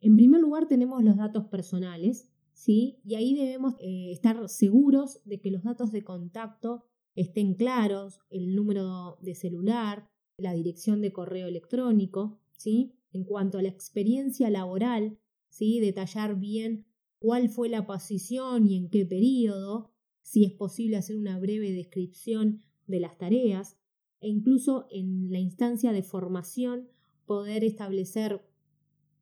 En 0.00 0.16
primer 0.16 0.40
lugar 0.40 0.66
tenemos 0.66 1.04
los 1.04 1.18
datos 1.18 1.44
personales, 1.48 2.29
¿sí? 2.60 3.00
Y 3.04 3.14
ahí 3.14 3.34
debemos 3.34 3.74
eh, 3.80 4.12
estar 4.12 4.46
seguros 4.50 5.22
de 5.24 5.40
que 5.40 5.50
los 5.50 5.62
datos 5.62 5.92
de 5.92 6.04
contacto 6.04 6.84
estén 7.14 7.54
claros, 7.54 8.18
el 8.28 8.54
número 8.54 9.16
de 9.22 9.34
celular, 9.34 10.10
la 10.36 10.52
dirección 10.52 11.00
de 11.00 11.10
correo 11.10 11.48
electrónico, 11.48 12.38
¿sí? 12.58 12.92
En 13.12 13.24
cuanto 13.24 13.56
a 13.56 13.62
la 13.62 13.70
experiencia 13.70 14.50
laboral, 14.50 15.18
¿sí? 15.48 15.80
Detallar 15.80 16.38
bien 16.38 16.84
cuál 17.18 17.48
fue 17.48 17.70
la 17.70 17.86
posición 17.86 18.66
y 18.66 18.76
en 18.76 18.90
qué 18.90 19.06
periodo, 19.06 19.94
si 20.20 20.44
es 20.44 20.52
posible 20.52 20.98
hacer 20.98 21.16
una 21.16 21.38
breve 21.38 21.72
descripción 21.72 22.60
de 22.86 23.00
las 23.00 23.16
tareas 23.16 23.78
e 24.20 24.28
incluso 24.28 24.86
en 24.90 25.32
la 25.32 25.38
instancia 25.38 25.92
de 25.92 26.02
formación 26.02 26.90
poder 27.24 27.64
establecer 27.64 28.46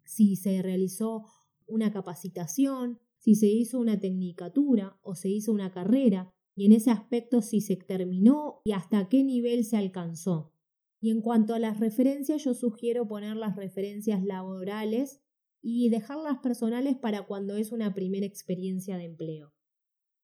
si 0.02 0.34
se 0.34 0.60
realizó 0.60 1.24
una 1.68 1.92
capacitación, 1.92 2.98
si 3.28 3.34
se 3.34 3.48
hizo 3.48 3.78
una 3.78 4.00
tecnicatura 4.00 4.98
o 5.02 5.14
se 5.14 5.28
hizo 5.28 5.52
una 5.52 5.70
carrera 5.70 6.32
y 6.56 6.64
en 6.64 6.72
ese 6.72 6.90
aspecto 6.90 7.42
si 7.42 7.60
se 7.60 7.76
terminó 7.76 8.62
y 8.64 8.72
hasta 8.72 9.10
qué 9.10 9.22
nivel 9.22 9.66
se 9.66 9.76
alcanzó. 9.76 10.54
Y 10.98 11.10
en 11.10 11.20
cuanto 11.20 11.52
a 11.52 11.58
las 11.58 11.78
referencias, 11.78 12.42
yo 12.42 12.54
sugiero 12.54 13.06
poner 13.06 13.36
las 13.36 13.54
referencias 13.54 14.24
laborales 14.24 15.20
y 15.60 15.90
dejarlas 15.90 16.38
personales 16.38 16.96
para 16.96 17.26
cuando 17.26 17.58
es 17.58 17.70
una 17.70 17.92
primera 17.92 18.24
experiencia 18.24 18.96
de 18.96 19.04
empleo. 19.04 19.52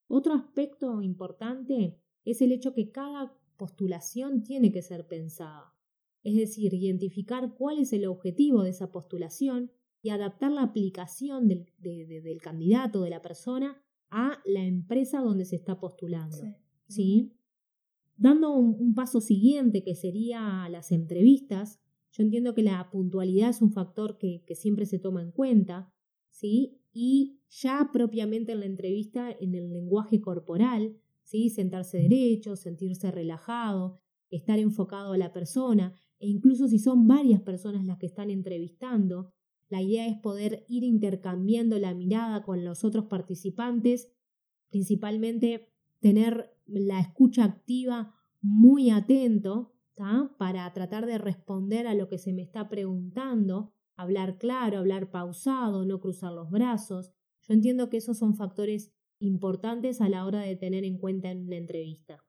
Otro 0.09 0.33
aspecto 0.33 1.03
importante 1.03 2.01
es 2.25 2.41
el 2.41 2.53
hecho 2.53 2.73
que 2.73 2.91
cada 2.91 3.39
postulación 3.59 4.43
tiene 4.45 4.73
que 4.73 4.81
ser 4.81 5.07
pensada, 5.07 5.75
es 6.23 6.37
decir, 6.37 6.73
identificar 6.73 7.55
cuál 7.55 7.81
es 7.81 7.93
el 7.93 8.07
objetivo 8.07 8.63
de 8.63 8.71
esa 8.71 8.91
postulación 8.91 9.73
y 10.05 10.11
adaptar 10.11 10.53
la 10.53 10.63
aplicación 10.63 11.49
del, 11.49 11.65
del 11.79 12.43
candidato, 12.43 13.01
de 13.01 13.09
la 13.09 13.23
persona, 13.23 13.83
a 14.11 14.39
la 14.45 14.63
empresa 14.63 15.21
donde 15.21 15.47
se 15.47 15.57
está 15.57 15.81
postulando. 15.81 16.37
Sí. 16.89 17.33
Dando 18.19 18.53
un, 18.53 18.95
paso 18.95 19.23
siguiente 19.23 19.83
que 19.83 19.95
sería 19.95 20.69
las 20.69 20.93
entrevistas, 20.93 21.81
yo 22.13 22.23
entiendo 22.23 22.55
que 22.55 22.63
la 22.63 22.91
puntualidad 22.91 23.49
es 23.49 23.63
un 23.63 23.73
factor 23.73 24.19
que, 24.19 24.45
que 24.47 24.55
siempre 24.55 24.85
se 24.85 24.99
toma 24.99 25.23
en 25.23 25.33
cuenta, 25.33 25.91
¿sí? 26.29 26.79
y 26.93 27.41
ya 27.49 27.89
propiamente 27.91 28.53
en 28.53 28.61
la 28.61 28.67
entrevista 28.67 29.33
en 29.33 29.55
el 29.55 29.73
lenguaje 29.73 30.21
corporal, 30.21 30.99
¿sí? 31.23 31.49
sentarse 31.49 31.97
derecho, 31.97 32.57
sentirse 32.57 33.11
relajado, 33.11 34.01
estar 34.29 34.59
enfocado 34.59 35.15
a 35.15 35.19
la 35.19 35.33
persona 35.33 35.95
e 36.19 36.29
incluso 36.29 36.69
si 36.69 36.79
son 36.79 37.09
varias 37.09 37.41
personas 37.41 37.87
las 37.87 37.97
que 37.97 38.07
están 38.07 38.29
entrevistando, 38.29 39.33
la 39.75 39.83
idea 39.83 40.07
es 40.07 40.17
poder 40.17 40.65
ir 40.69 40.85
intercambiando 40.85 41.81
la 41.81 41.95
mirada 41.95 42.45
con 42.45 42.65
los 42.65 42.85
otros 42.85 43.07
participantes, 43.07 44.09
principalmente 44.71 45.69
tener 45.99 46.57
la 46.65 47.01
escucha 47.01 47.43
activa 47.43 48.15
muy 48.41 48.91
atento 48.91 49.75
para 50.39 50.73
tratar 50.73 51.07
de 51.07 51.19
responder 51.19 51.89
a 51.89 51.95
lo 51.95 52.09
que 52.09 52.19
se 52.19 52.33
me 52.33 52.43
está 52.43 52.69
preguntando 52.69 53.73
hablar 53.97 54.39
claro, 54.39 54.79
hablar 54.79 55.11
pausado, 55.11 55.85
no 55.85 56.01
cruzar 56.01 56.33
los 56.33 56.51
brazos. 56.51 57.11
Yo 57.43 57.55
entiendo 57.55 57.91
que 57.91 57.97
esos 57.97 58.17
son 58.17 58.37
factores 58.37 58.93
importantes 59.19 60.01
a 60.01 60.09
la 60.09 60.25
hora 60.25 60.43
de 60.43 60.55
tener 60.55 60.85
en 60.85 60.99
cuenta 60.99 61.33
en 61.33 61.47
una 61.47 61.57
entrevista. 61.57 62.24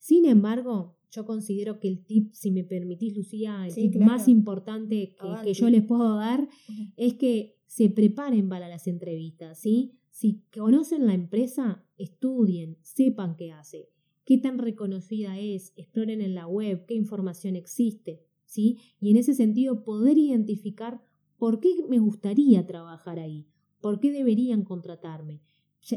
Sin 0.00 0.24
embargo, 0.26 0.96
yo 1.12 1.24
considero 1.24 1.78
que 1.78 1.86
el 1.86 2.04
tip, 2.04 2.32
si 2.32 2.50
me 2.50 2.64
permitís, 2.64 3.16
Lucía, 3.16 3.64
el 3.68 3.72
tip 3.72 3.96
más 4.00 4.26
importante 4.26 5.14
que, 5.44 5.54
yo 5.54 5.70
les 5.70 5.84
puedo 5.84 6.16
dar 6.16 6.48
es 6.96 7.14
que 7.14 7.60
se 7.66 7.88
preparen 7.88 8.48
para 8.48 8.68
las 8.68 8.88
entrevistas, 8.88 9.60
¿sí? 9.60 9.92
Si 10.10 10.42
conocen 10.52 11.06
la 11.06 11.14
empresa, 11.14 11.84
estudien, 11.96 12.76
sepan 12.82 13.36
qué 13.36 13.52
hace, 13.52 13.88
qué 14.24 14.38
tan 14.38 14.58
reconocida 14.58 15.38
es, 15.38 15.72
exploren 15.76 16.20
en 16.20 16.34
la 16.34 16.48
web, 16.48 16.84
qué 16.86 16.94
información 16.94 17.54
existe. 17.54 18.26
¿sí? 18.50 18.78
Y 19.00 19.10
en 19.10 19.16
ese 19.16 19.34
sentido 19.34 19.84
poder 19.84 20.18
identificar 20.18 21.00
por 21.38 21.60
qué 21.60 21.68
me 21.88 22.00
gustaría 22.00 22.66
trabajar 22.66 23.18
ahí, 23.18 23.46
por 23.80 24.00
qué 24.00 24.10
deberían 24.10 24.64
contratarme. 24.64 25.40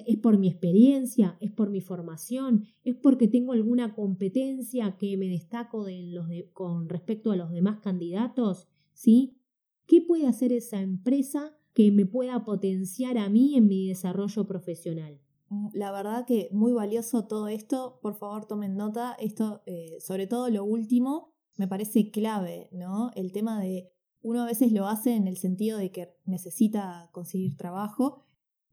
¿Es 0.06 0.18
por 0.18 0.38
mi 0.38 0.48
experiencia? 0.48 1.38
¿Es 1.42 1.52
por 1.52 1.70
mi 1.70 1.82
formación? 1.82 2.66
¿Es 2.84 2.96
porque 2.96 3.28
tengo 3.28 3.52
alguna 3.52 3.94
competencia 3.94 4.96
que 4.98 5.18
me 5.18 5.28
destaco 5.28 5.84
de 5.84 6.04
los 6.04 6.28
con 6.54 6.90
respecto 6.90 7.32
a 7.32 7.36
los 7.36 7.52
demás 7.52 7.80
candidatos? 7.80 8.70
¿Sí? 8.94 9.38
¿Qué 9.86 10.02
puede 10.02 10.28
hacer 10.28 10.54
esa 10.54 10.82
empresa 10.82 11.58
que 11.74 11.92
me 11.92 12.06
pueda 12.06 12.46
potenciar 12.46 13.18
a 13.18 13.30
mí 13.30 13.56
en 13.56 13.68
mi 13.68 13.88
desarrollo 13.88 14.48
profesional? 14.48 15.20
Mm, 15.50 15.68
la 15.74 15.92
verdad 15.92 16.26
que 16.26 16.50
muy 16.52 16.72
valioso 16.72 17.26
todo 17.28 17.48
esto. 17.48 18.00
Por 18.02 18.16
favor, 18.16 18.46
tomen 18.46 18.76
nota. 18.76 19.16
Esto, 19.20 19.62
eh, 19.66 19.98
sobre 20.00 20.28
todo 20.28 20.50
lo 20.50 20.64
último, 20.64 21.34
me 21.56 21.68
parece 21.68 22.10
clave, 22.10 22.70
¿no? 22.72 23.12
El 23.16 23.32
tema 23.32 23.60
de 23.60 23.92
uno 24.22 24.42
a 24.42 24.46
veces 24.46 24.72
lo 24.72 24.88
hace 24.88 25.16
en 25.16 25.28
el 25.28 25.38
sentido 25.38 25.78
de 25.78 25.92
que 25.92 26.16
necesita 26.26 27.10
conseguir 27.12 27.58
trabajo, 27.58 28.24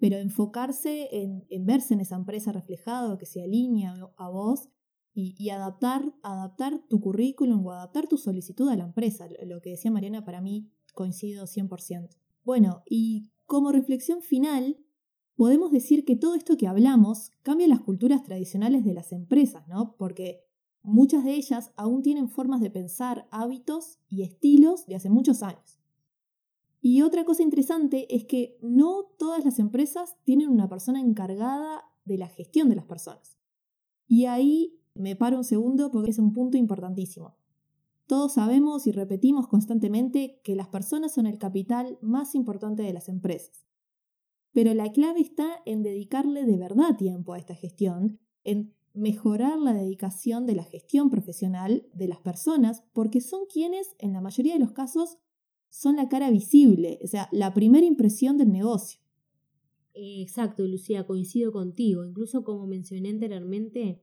pero 0.01 0.17
enfocarse 0.17 1.09
en, 1.13 1.67
verse 1.67 1.95
en 1.95 2.01
esa 2.01 2.17
empresa 2.17 2.53
reflejado, 2.53 3.19
que 3.19 3.27
se 3.27 3.43
alinea 3.43 3.95
a 4.17 4.29
vos 4.29 4.69
y, 5.13 5.51
adaptar, 5.51 6.15
adaptar 6.23 6.81
tu 6.89 7.01
currículum 7.01 7.65
o 7.67 7.73
adaptar 7.73 8.09
tu 8.09 8.17
solicitud 8.17 8.69
a 8.69 8.77
la 8.77 8.85
empresa. 8.85 9.29
Lo 9.45 9.61
que 9.61 9.71
decía 9.71 9.91
Mariana, 9.91 10.25
para 10.25 10.41
mí 10.41 10.71
coincido 10.95 11.47
100%. 11.47 12.09
Bueno, 12.43 12.83
y 12.87 13.31
como 13.45 13.71
reflexión 13.71 14.23
final, 14.23 14.79
podemos 15.37 15.71
decir 15.71 16.05
que 16.05 16.17
todo 16.17 16.35
esto 16.35 16.57
que 16.57 16.67
hablamos 16.67 17.33
cambia 17.43 17.69
las 17.69 17.81
culturas 17.81 18.23
tradicionales 18.23 18.85
de 18.85 18.95
las 18.95 19.13
empresas, 19.13 19.69
¿no? 19.69 19.95
Porque 19.99 20.51
Muchas 20.83 21.25
de 21.25 21.35
ellas 21.35 21.73
aún 21.77 22.03
tienen 22.03 22.29
formas 22.29 22.61
de 22.61 22.71
pensar, 22.71 23.29
hábitos 23.31 23.99
y 24.09 24.23
estilos 24.23 24.87
de 24.87 24.97
hace 24.97 25.11
muchos 25.11 25.43
años. 25.43 25.79
Y 26.81 27.03
otra 27.03 27.25
cosa 27.25 27.43
interesante 27.43 28.15
es 28.15 28.25
que 28.25 28.59
no 28.63 29.05
todas 29.19 29.45
las 29.45 29.59
empresas 29.59 30.17
tienen 30.25 30.49
una 30.49 30.69
persona 30.69 31.01
encargada 31.01 31.83
de 32.05 32.17
la 32.17 32.29
gestión 32.29 32.69
de 32.69 32.77
las 32.77 32.87
personas. 32.87 33.39
Y 34.07 34.25
ahí 34.25 34.81
me 34.95 35.15
paro 35.15 35.37
un 35.37 35.45
segundo 35.45 35.91
porque 35.91 36.11
es 36.11 36.19
un 36.19 36.33
punto 36.33 36.57
importantísimo. 36.57 37.37
Todos 38.07 38.35
sabemos 38.35 38.87
y 38.87 38.93
repetimos 38.93 39.47
constantemente 39.47 40.41
que 40.43 40.57
las 40.57 40.69
personas 40.69 41.15
son 41.15 41.27
el 41.27 41.39
capital 41.39 41.99
más 42.03 42.35
importante 42.35 42.83
de 42.83 42.93
las 42.93 43.09
empresas. 43.09 43.67
Pero 44.53 44.75
la 44.75 44.91
clave 44.91 45.21
está 45.21 45.63
en 45.65 45.83
dedicarle 45.83 46.45
de 46.45 46.57
verdad 46.57 46.97
tiempo 46.97 47.35
a 47.35 47.39
esta 47.39 47.55
gestión, 47.55 48.19
en 48.43 48.75
mejorar 48.95 49.59
la 49.59 49.73
dedicación 49.73 50.47
de 50.47 50.57
la 50.57 50.65
gestión 50.65 51.09
profesional 51.09 51.87
de 51.95 52.09
las 52.09 52.19
personas, 52.19 52.83
porque 52.93 53.21
son 53.21 53.43
quienes, 53.47 53.95
en 53.99 54.13
la 54.13 54.21
mayoría 54.21 54.55
de 54.55 54.61
los 54.61 54.73
casos, 54.73 55.19
son 55.71 55.97
la 55.97 56.09
cara 56.09 56.31
visible, 56.31 56.99
o 57.03 57.07
sea, 57.07 57.29
la 57.33 57.55
primera 57.55 57.87
impresión 57.87 58.37
del 58.37 58.53
negocio. 58.53 59.01
Exacto, 59.95 60.67
Lucía, 60.67 61.07
coincido 61.07 61.53
contigo. 61.53 62.05
Incluso 62.05 62.45
como 62.45 62.67
mencioné 62.67 63.11
anteriormente, 63.11 64.03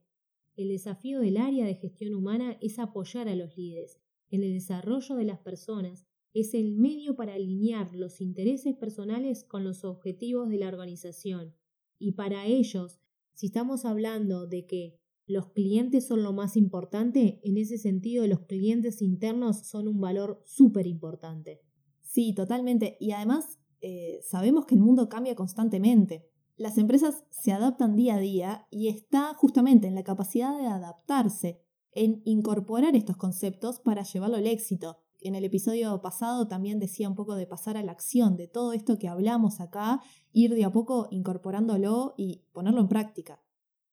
el 0.55 0.69
desafío 0.69 1.19
del 1.19 1.37
área 1.37 1.65
de 1.65 1.75
gestión 1.75 2.15
humana 2.15 2.57
es 2.61 2.79
apoyar 2.79 3.27
a 3.27 3.35
los 3.35 3.55
líderes 3.55 3.99
en 4.31 4.43
el 4.43 4.53
desarrollo 4.53 5.15
de 5.15 5.23
las 5.23 5.39
personas, 5.39 6.05
es 6.33 6.53
el 6.53 6.73
medio 6.73 7.15
para 7.15 7.33
alinear 7.33 7.95
los 7.95 8.21
intereses 8.21 8.75
personales 8.75 9.43
con 9.43 9.63
los 9.63 9.83
objetivos 9.83 10.49
de 10.49 10.57
la 10.57 10.67
organización. 10.67 11.53
Y 11.99 12.11
para 12.11 12.45
ellos, 12.45 12.99
si 13.33 13.47
estamos 13.47 13.85
hablando 13.85 14.45
de 14.45 14.65
que 14.65 14.99
los 15.27 15.51
clientes 15.51 16.07
son 16.07 16.23
lo 16.23 16.31
más 16.31 16.55
importante, 16.55 17.41
en 17.43 17.57
ese 17.57 17.77
sentido 17.77 18.25
los 18.27 18.41
clientes 18.41 19.01
internos 19.01 19.67
son 19.67 19.89
un 19.89 19.99
valor 19.99 20.41
súper 20.45 20.87
importante. 20.87 21.61
Sí, 22.01 22.33
totalmente. 22.33 22.95
Y 23.01 23.11
además 23.11 23.59
eh, 23.81 24.21
sabemos 24.23 24.65
que 24.65 24.75
el 24.75 24.81
mundo 24.81 25.09
cambia 25.09 25.35
constantemente. 25.35 26.29
Las 26.55 26.77
empresas 26.77 27.25
se 27.29 27.51
adaptan 27.51 27.95
día 27.95 28.15
a 28.15 28.19
día 28.19 28.67
y 28.71 28.87
está 28.87 29.33
justamente 29.35 29.87
en 29.87 29.95
la 29.95 30.03
capacidad 30.03 30.57
de 30.57 30.65
adaptarse, 30.65 31.61
en 31.91 32.21
incorporar 32.23 32.95
estos 32.95 33.17
conceptos 33.17 33.79
para 33.79 34.03
llevarlo 34.03 34.37
al 34.37 34.47
éxito. 34.47 34.97
en 35.19 35.33
el 35.33 35.43
episodio 35.43 35.99
pasado 35.99 36.47
también 36.47 36.79
decía 36.79 37.09
un 37.09 37.15
poco 37.15 37.35
de 37.35 37.47
pasar 37.47 37.75
a 37.75 37.83
la 37.83 37.91
acción, 37.91 38.37
de 38.37 38.47
todo 38.47 38.71
esto 38.71 38.99
que 38.99 39.07
hablamos 39.07 39.59
acá, 39.59 39.99
ir 40.31 40.53
de 40.53 40.63
a 40.63 40.71
poco 40.71 41.07
incorporándolo 41.09 42.13
y 42.17 42.45
ponerlo 42.53 42.81
en 42.81 42.87
práctica. 42.87 43.41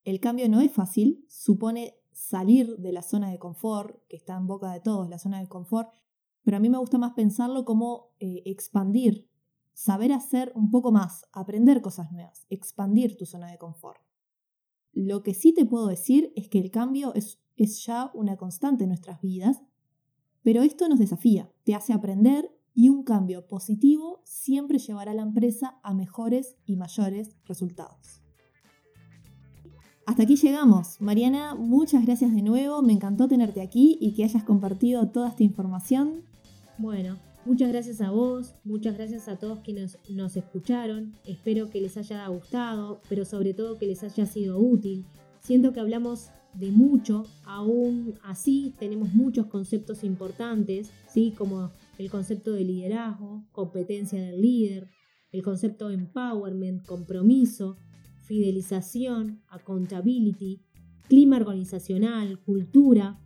El 0.05 0.21
cambio 0.21 0.49
no 0.51 0.61
es 0.61 0.71
fácil, 0.71 1.25
supone 1.29 1.97
salir 2.13 2.77
de 2.77 2.93
la 2.93 3.03
zona 3.03 3.31
de 3.31 3.39
confort, 3.39 4.07
que 4.09 4.17
está 4.17 4.37
en 4.37 4.47
boca 4.47 4.71
de 4.73 4.81
todos, 4.81 5.09
la 5.09 5.19
zona 5.19 5.41
de 5.41 5.49
confort, 5.49 5.89
pero 6.43 6.59
a 6.59 6.61
mí 6.61 6.69
me 6.69 6.79
gusta 6.79 6.99
más 6.99 7.15
pensarlo 7.15 7.65
como 7.65 8.13
eh, 8.21 8.43
expandir, 8.45 9.29
saber 9.73 10.13
hacer 10.13 10.53
un 10.55 10.71
poco 10.71 10.93
más, 10.93 11.25
aprender 11.33 11.81
cosas 11.81 12.13
nuevas, 12.13 12.47
expandir 12.51 13.17
tu 13.17 13.25
zona 13.25 13.51
de 13.51 13.57
confort. 13.57 14.01
Lo 14.93 15.23
que 15.23 15.33
sí 15.33 15.55
te 15.55 15.65
puedo 15.65 15.87
decir 15.89 16.33
es 16.37 16.49
que 16.49 16.59
el 16.59 16.71
cambio 16.71 17.15
es, 17.15 17.41
es 17.57 17.85
ya 17.85 18.11
una 18.15 18.37
constante 18.37 18.85
en 18.85 18.91
nuestras 18.91 19.23
vidas, 19.23 19.63
pero 20.43 20.63
esto 20.63 20.87
nos 20.89 20.99
desafía, 20.99 21.51
te 21.65 21.75
hace 21.75 21.95
aprender 21.95 22.55
y 22.75 22.91
un 22.91 23.05
cambio 23.05 23.47
positivo 23.47 24.21
siempre 24.25 24.79
llevará 24.79 25.13
a 25.13 25.15
la 25.15 25.23
empresa 25.23 25.81
a 25.83 25.95
mejores 25.95 26.57
y 26.67 26.77
mayores 26.77 27.37
resultados. 27.45 28.24
Hasta 30.07 30.25
aquí 30.25 30.37
llegamos. 30.37 31.01
Mariana, 31.01 31.55
muchas 31.55 32.05
gracias 32.05 32.35
de 32.35 32.43
nuevo. 32.43 32.83
Me 32.83 32.93
encantó 32.93 33.27
tenerte 33.27 33.63
aquí 33.63 33.97
y 34.01 34.13
que 34.13 34.25
hayas 34.25 34.45
compartido 34.45 35.09
toda 35.09 35.31
esta 35.31 35.43
información. 35.43 36.23
Bueno, 36.77 37.17
muchas 37.47 37.71
gracias 37.71 38.03
a 38.03 38.11
vos, 38.11 38.55
muchas 38.65 38.97
gracias 38.97 39.29
a 39.29 39.39
todos 39.39 39.61
quienes 39.61 39.99
nos 40.11 40.37
escucharon. 40.37 41.15
Espero 41.25 41.71
que 41.71 41.81
les 41.81 41.97
haya 41.97 42.27
gustado, 42.29 43.01
pero 43.09 43.25
sobre 43.25 43.55
todo 43.55 43.79
que 43.79 43.87
les 43.87 44.03
haya 44.05 44.27
sido 44.27 44.59
útil. 44.59 45.07
Siento 45.41 45.73
que 45.73 45.81
hablamos 45.81 46.31
de 46.53 46.71
mucho, 46.71 47.25
aún 47.45 48.15
así 48.23 48.75
tenemos 48.79 49.15
muchos 49.15 49.47
conceptos 49.47 50.05
importantes, 50.05 50.93
¿sí? 51.09 51.33
como 51.37 51.71
el 51.99 52.11
concepto 52.11 52.53
de 52.53 52.65
liderazgo, 52.65 53.45
competencia 53.53 54.23
del 54.23 54.41
líder, 54.41 54.89
el 55.33 55.43
concepto 55.43 55.89
de 55.89 55.95
empowerment, 55.95 56.85
compromiso, 56.87 57.77
fidelización, 58.25 59.43
accountability, 59.49 60.61
clima 61.09 61.37
organizacional, 61.37 62.41
cultura. 62.41 63.21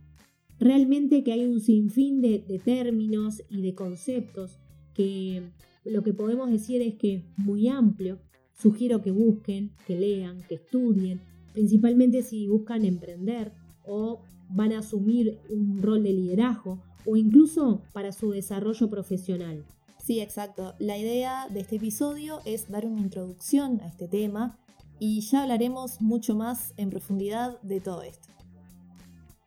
Realmente 0.59 1.23
que 1.23 1.31
hay 1.31 1.45
un 1.45 1.59
sinfín 1.61 2.21
de, 2.21 2.39
de 2.39 2.59
términos 2.59 3.43
y 3.49 3.61
de 3.61 3.73
conceptos 3.73 4.59
que 4.93 5.43
lo 5.85 6.03
que 6.03 6.13
podemos 6.13 6.51
decir 6.51 6.81
es 6.81 6.95
que 6.95 7.15
es 7.15 7.23
muy 7.37 7.67
amplio. 7.69 8.19
Sugiero 8.53 9.01
que 9.01 9.11
busquen, 9.11 9.71
que 9.87 9.97
lean, 9.97 10.43
que 10.49 10.55
estudien, 10.55 11.21
principalmente 11.53 12.21
si 12.21 12.47
buscan 12.47 12.83
emprender 12.83 13.53
o 13.85 14.21
van 14.49 14.73
a 14.73 14.79
asumir 14.79 15.39
un 15.49 15.81
rol 15.81 16.03
de 16.03 16.13
liderazgo 16.13 16.81
o 17.05 17.15
incluso 17.15 17.81
para 17.93 18.11
su 18.11 18.31
desarrollo 18.31 18.89
profesional. 18.89 19.65
Sí, 19.97 20.19
exacto. 20.19 20.73
La 20.79 20.97
idea 20.97 21.47
de 21.49 21.61
este 21.61 21.77
episodio 21.77 22.39
es 22.45 22.69
dar 22.69 22.85
una 22.85 23.01
introducción 23.01 23.79
a 23.81 23.87
este 23.87 24.07
tema 24.07 24.57
y 24.99 25.21
ya 25.21 25.43
hablaremos 25.43 26.01
mucho 26.01 26.35
más 26.35 26.73
en 26.77 26.89
profundidad 26.89 27.59
de 27.61 27.81
todo 27.81 28.03
esto. 28.03 28.27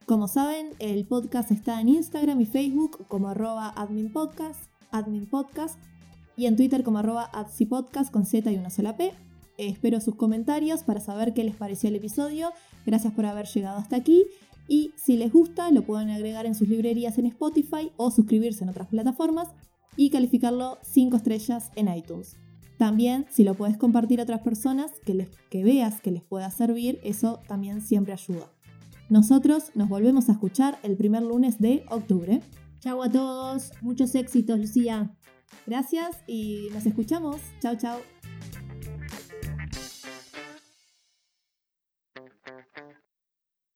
Como 0.06 0.28
saben, 0.28 0.70
el 0.78 1.06
podcast 1.06 1.50
está 1.50 1.80
en 1.80 1.88
Instagram 1.88 2.40
y 2.40 2.46
Facebook 2.46 3.06
como 3.08 3.28
arroba 3.28 3.72
adminpodcast, 3.76 4.60
adminpodcast, 4.90 5.78
y 6.36 6.46
en 6.46 6.56
Twitter 6.56 6.82
como 6.82 6.98
arroba 6.98 7.24
adsipodcast 7.32 8.12
con 8.12 8.26
Z 8.26 8.50
y 8.50 8.56
una 8.56 8.70
sola 8.70 8.96
P. 8.96 9.12
Espero 9.58 10.00
sus 10.00 10.16
comentarios 10.16 10.82
para 10.82 11.00
saber 11.00 11.34
qué 11.34 11.44
les 11.44 11.54
pareció 11.54 11.88
el 11.88 11.96
episodio. 11.96 12.52
Gracias 12.86 13.12
por 13.12 13.26
haber 13.26 13.46
llegado 13.46 13.78
hasta 13.78 13.96
aquí. 13.96 14.26
Y 14.66 14.92
si 14.96 15.16
les 15.16 15.32
gusta, 15.32 15.70
lo 15.70 15.82
pueden 15.82 16.10
agregar 16.10 16.46
en 16.46 16.54
sus 16.54 16.68
librerías 16.68 17.18
en 17.18 17.26
Spotify 17.26 17.92
o 17.96 18.10
suscribirse 18.10 18.64
en 18.64 18.70
otras 18.70 18.88
plataformas 18.88 19.48
y 19.96 20.10
calificarlo 20.10 20.78
5 20.82 21.16
estrellas 21.16 21.70
en 21.76 21.94
iTunes. 21.94 22.36
También, 22.83 23.27
si 23.31 23.45
lo 23.45 23.55
puedes 23.55 23.77
compartir 23.77 24.18
a 24.18 24.25
otras 24.25 24.40
personas 24.40 24.90
que, 25.07 25.14
les, 25.14 25.29
que 25.51 25.62
veas 25.62 26.01
que 26.01 26.11
les 26.11 26.25
pueda 26.25 26.51
servir, 26.51 26.99
eso 27.05 27.38
también 27.47 27.81
siempre 27.81 28.12
ayuda. 28.12 28.51
Nosotros 29.09 29.71
nos 29.77 29.88
volvemos 29.88 30.29
a 30.29 30.33
escuchar 30.33 30.81
el 30.83 30.97
primer 30.97 31.23
lunes 31.23 31.61
de 31.61 31.85
octubre. 31.90 32.40
Chau 32.81 33.01
a 33.05 33.09
todos, 33.09 33.71
muchos 33.83 34.16
éxitos, 34.16 34.59
Lucía. 34.59 35.14
Gracias 35.64 36.25
y 36.27 36.71
nos 36.75 36.85
escuchamos. 36.85 37.37
Chao, 37.61 37.77
chao. 37.77 38.01